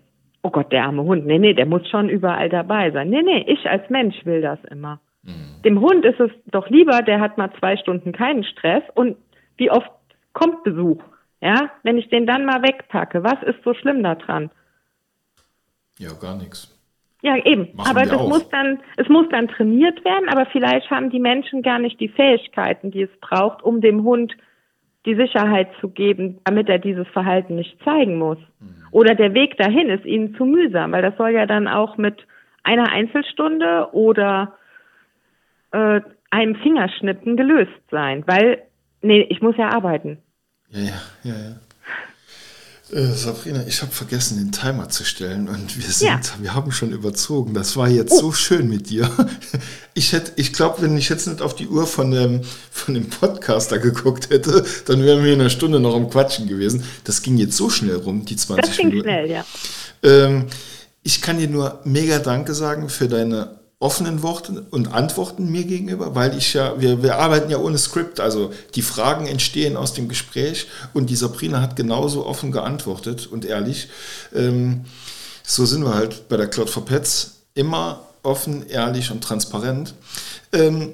oh 0.41 0.49
Gott, 0.49 0.71
der 0.71 0.85
arme 0.85 1.03
Hund, 1.03 1.25
nee, 1.25 1.39
nee, 1.39 1.53
der 1.53 1.65
muss 1.65 1.87
schon 1.89 2.09
überall 2.09 2.49
dabei 2.49 2.91
sein. 2.91 3.09
Nee, 3.09 3.21
nee, 3.23 3.45
ich 3.47 3.69
als 3.69 3.89
Mensch 3.89 4.25
will 4.25 4.41
das 4.41 4.59
immer. 4.71 4.99
Dem 5.63 5.79
Hund 5.79 6.03
ist 6.03 6.19
es 6.19 6.31
doch 6.47 6.69
lieber, 6.69 7.01
der 7.01 7.21
hat 7.21 7.37
mal 7.37 7.51
zwei 7.59 7.77
Stunden 7.77 8.11
keinen 8.11 8.43
Stress 8.43 8.83
und 8.95 9.15
wie 9.55 9.71
oft 9.71 9.89
kommt 10.33 10.63
Besuch? 10.63 11.01
Ja, 11.39 11.71
wenn 11.83 11.97
ich 11.97 12.09
den 12.09 12.25
dann 12.25 12.45
mal 12.45 12.61
wegpacke, 12.61 13.23
was 13.23 13.41
ist 13.43 13.63
so 13.63 13.73
schlimm 13.73 14.03
daran? 14.03 14.49
Ja, 15.97 16.11
gar 16.13 16.35
nichts. 16.35 16.72
Ja, 17.23 17.38
eben. 17.38 17.69
Machen 17.73 17.89
aber 17.89 18.05
das 18.05 18.21
muss 18.21 18.49
dann, 18.49 18.81
es 18.97 19.07
muss 19.07 19.27
dann 19.29 19.47
trainiert 19.47 20.03
werden, 20.03 20.27
aber 20.27 20.45
vielleicht 20.45 20.91
haben 20.91 21.09
die 21.09 21.21
Menschen 21.21 21.62
gar 21.62 21.79
nicht 21.79 21.97
die 22.01 22.09
Fähigkeiten, 22.09 22.91
die 22.91 23.03
es 23.03 23.19
braucht, 23.21 23.63
um 23.63 23.79
dem 23.79 24.03
Hund 24.03 24.36
die 25.05 25.15
Sicherheit 25.15 25.69
zu 25.79 25.88
geben, 25.88 26.41
damit 26.43 26.67
er 26.67 26.79
dieses 26.79 27.07
Verhalten 27.07 27.55
nicht 27.55 27.81
zeigen 27.83 28.17
muss. 28.17 28.38
Mhm. 28.59 28.75
Oder 28.91 29.15
der 29.15 29.33
Weg 29.33 29.57
dahin 29.57 29.89
ist 29.89 30.03
ihnen 30.03 30.36
zu 30.36 30.43
mühsam, 30.43 30.91
weil 30.91 31.01
das 31.01 31.15
soll 31.15 31.31
ja 31.31 31.45
dann 31.45 31.69
auch 31.69 31.97
mit 31.97 32.27
einer 32.63 32.91
Einzelstunde 32.91 33.89
oder 33.93 34.55
äh, 35.71 36.01
einem 36.29 36.55
Fingerschnippen 36.55 37.38
gelöst 37.38 37.71
sein, 37.89 38.23
weil, 38.27 38.63
nee, 39.01 39.25
ich 39.29 39.41
muss 39.41 39.55
ja 39.55 39.69
arbeiten. 39.69 40.17
Ja, 40.69 41.01
ja, 41.23 41.33
ja, 41.33 41.55
Sabrina, 42.95 43.63
ich 43.65 43.82
habe 43.82 43.91
vergessen, 43.91 44.38
den 44.38 44.51
Timer 44.51 44.88
zu 44.88 45.03
stellen 45.03 45.47
und 45.47 45.77
wir 45.77 45.91
sind, 45.91 46.08
ja. 46.08 46.21
wir 46.39 46.53
haben 46.53 46.71
schon 46.71 46.91
überzogen. 46.91 47.53
Das 47.56 47.75
war 47.75 47.89
jetzt 47.89 48.13
oh. 48.13 48.19
so 48.19 48.32
schön 48.32 48.69
mit 48.69 48.89
dir. 48.89 49.10
Ich 49.95 50.12
hätte, 50.12 50.32
ich 50.38 50.53
glaube, 50.53 50.82
wenn 50.82 50.97
ich 50.97 51.08
jetzt 51.10 51.27
nicht 51.27 51.39
auf 51.39 51.56
die 51.56 51.67
Uhr 51.67 51.86
von 51.86 52.10
dem, 52.10 52.41
von 52.71 52.95
dem 52.95 53.12
Podcaster 53.12 53.77
geguckt 53.77 54.32
hätte, 54.32 54.65
dann 54.88 55.03
wären 55.03 55.23
wir 55.23 55.36
in 55.36 55.39
einer 55.39 55.51
Stunde 55.51 55.79
noch 55.79 55.95
am 55.95 56.10
Quatschen 56.10 56.47
gewesen. 56.47 56.84
Das 57.03 57.21
ging 57.21 57.38
jetzt 57.38 57.56
so 57.56 57.69
schnell 57.69 57.97
rum, 57.97 58.25
die 58.25 58.36
20 58.36 58.65
das 58.65 58.75
ging 58.75 58.88
Minuten. 58.88 59.08
schnell, 59.08 59.29
ja. 59.29 59.45
Ähm, 60.01 60.47
ich 61.03 61.21
kann 61.21 61.38
dir 61.38 61.47
nur 61.47 61.79
mega 61.84 62.17
Danke 62.17 62.56
sagen 62.56 62.89
für 62.89 63.08
deine 63.08 63.62
offenen 63.84 64.24
Worten 64.24 64.60
und 64.60 64.93
Antworten 64.93 65.52
mir 65.52 65.65
gegenüber, 65.65 66.15
weil 66.15 66.38
ich 66.38 66.54
ja, 66.54 66.80
wir, 66.80 67.04
wir 67.04 67.17
arbeiten 67.17 67.50
ja 67.50 67.58
ohne 67.58 67.78
Skript, 67.78 68.22
also 68.22 68.54
die 68.76 68.82
Fragen 68.82 69.28
entstehen 69.28 69.76
aus 69.76 69.93
dem 69.93 70.08
Gespräch 70.08 70.67
und 70.93 71.10
die 71.10 71.17
Sabrina 71.17 71.62
hat 71.62 71.76
genauso 71.76 72.26
offen 72.26 72.54
geantwortet 72.54 73.28
und 73.28 73.43
ehrlich. 73.43 73.89
Ähm, 74.34 74.86
so 75.43 75.65
sind 75.65 75.84
wir 75.84 75.93
halt 75.93 76.30
bei 76.30 76.38
der 76.38 76.48
Cloud 76.48 76.69
for 76.69 76.86
Pets 76.86 77.41
immer 77.56 78.08
offen, 78.24 78.65
ehrlich 78.69 79.12
und 79.12 79.22
transparent. 79.22 79.93
Ähm, 80.54 80.93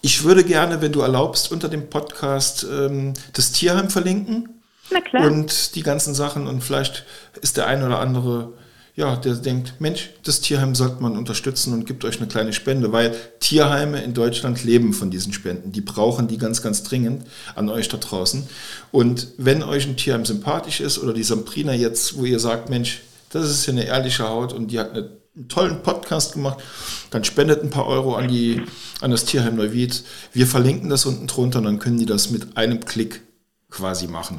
ich 0.00 0.24
würde 0.24 0.44
gerne, 0.44 0.80
wenn 0.80 0.92
du 0.92 1.02
erlaubst, 1.02 1.52
unter 1.52 1.68
dem 1.68 1.90
Podcast 1.90 2.66
ähm, 2.70 3.12
das 3.34 3.52
Tierheim 3.52 3.90
verlinken. 3.90 4.62
Na 4.90 5.02
klar. 5.02 5.26
Und 5.26 5.74
die 5.74 5.82
ganzen 5.82 6.14
Sachen 6.14 6.46
und 6.46 6.62
vielleicht 6.62 7.04
ist 7.42 7.58
der 7.58 7.66
ein 7.66 7.82
oder 7.82 7.98
andere 7.98 8.54
ja, 8.96 9.16
der 9.16 9.34
denkt, 9.34 9.74
Mensch, 9.80 10.10
das 10.22 10.40
Tierheim 10.40 10.76
sollte 10.76 11.02
man 11.02 11.16
unterstützen 11.16 11.72
und 11.72 11.84
gibt 11.84 12.04
euch 12.04 12.18
eine 12.18 12.28
kleine 12.28 12.52
Spende, 12.52 12.92
weil 12.92 13.12
Tierheime 13.40 14.00
in 14.00 14.14
Deutschland 14.14 14.62
leben 14.62 14.92
von 14.92 15.10
diesen 15.10 15.32
Spenden. 15.32 15.72
Die 15.72 15.80
brauchen 15.80 16.28
die 16.28 16.38
ganz, 16.38 16.62
ganz 16.62 16.84
dringend 16.84 17.24
an 17.56 17.68
euch 17.68 17.88
da 17.88 17.96
draußen. 17.96 18.46
Und 18.92 19.28
wenn 19.36 19.64
euch 19.64 19.86
ein 19.86 19.96
Tierheim 19.96 20.24
sympathisch 20.24 20.80
ist 20.80 21.00
oder 21.00 21.12
die 21.12 21.24
Samprina 21.24 21.72
jetzt, 21.72 22.16
wo 22.16 22.24
ihr 22.24 22.38
sagt, 22.38 22.70
Mensch, 22.70 23.02
das 23.30 23.50
ist 23.50 23.66
ja 23.66 23.72
eine 23.72 23.84
ehrliche 23.84 24.28
Haut 24.28 24.52
und 24.52 24.68
die 24.70 24.78
hat 24.78 24.92
eine, 24.92 25.10
einen 25.34 25.48
tollen 25.48 25.82
Podcast 25.82 26.34
gemacht, 26.34 26.62
dann 27.10 27.24
spendet 27.24 27.64
ein 27.64 27.70
paar 27.70 27.88
Euro 27.88 28.14
an, 28.14 28.28
die, 28.28 28.62
an 29.00 29.10
das 29.10 29.24
Tierheim 29.24 29.56
Neuwied. 29.56 30.04
Wir 30.32 30.46
verlinken 30.46 30.88
das 30.88 31.04
unten 31.04 31.26
drunter 31.26 31.58
und 31.58 31.64
dann 31.64 31.80
können 31.80 31.98
die 31.98 32.06
das 32.06 32.30
mit 32.30 32.56
einem 32.56 32.84
Klick 32.84 33.22
quasi 33.70 34.06
machen. 34.06 34.38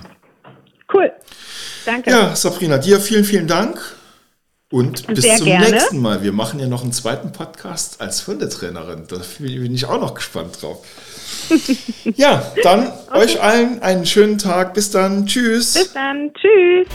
Cool. 0.94 1.12
Danke. 1.86 2.10
Ja, 2.10 2.34
Sabrina, 2.38 2.78
dir 2.78 3.02
vielen, 3.02 3.26
vielen 3.26 3.48
Dank. 3.48 3.82
Und 4.76 5.08
bis 5.08 5.22
Sehr 5.22 5.38
zum 5.38 5.46
gerne. 5.46 5.72
nächsten 5.72 6.02
Mal. 6.02 6.22
Wir 6.22 6.34
machen 6.34 6.60
ja 6.60 6.68
noch 6.68 6.84
einen 6.84 6.92
zweiten 6.92 7.32
Podcast 7.32 8.02
als 8.02 8.28
Hundetrainerin. 8.28 9.06
Da 9.08 9.22
bin 9.40 9.74
ich 9.74 9.86
auch 9.86 10.02
noch 10.02 10.16
gespannt 10.16 10.62
drauf. 10.62 10.86
ja, 12.18 12.52
dann 12.62 12.92
okay. 13.08 13.20
euch 13.20 13.42
allen 13.42 13.82
einen 13.82 14.06
schönen 14.06 14.38
Tag. 14.38 14.74
Bis 14.74 14.92
dann. 14.92 15.28
Tschüss. 15.28 15.76
Bis 15.76 15.94
dann. 15.94 16.30
Tschüss. 16.34 16.90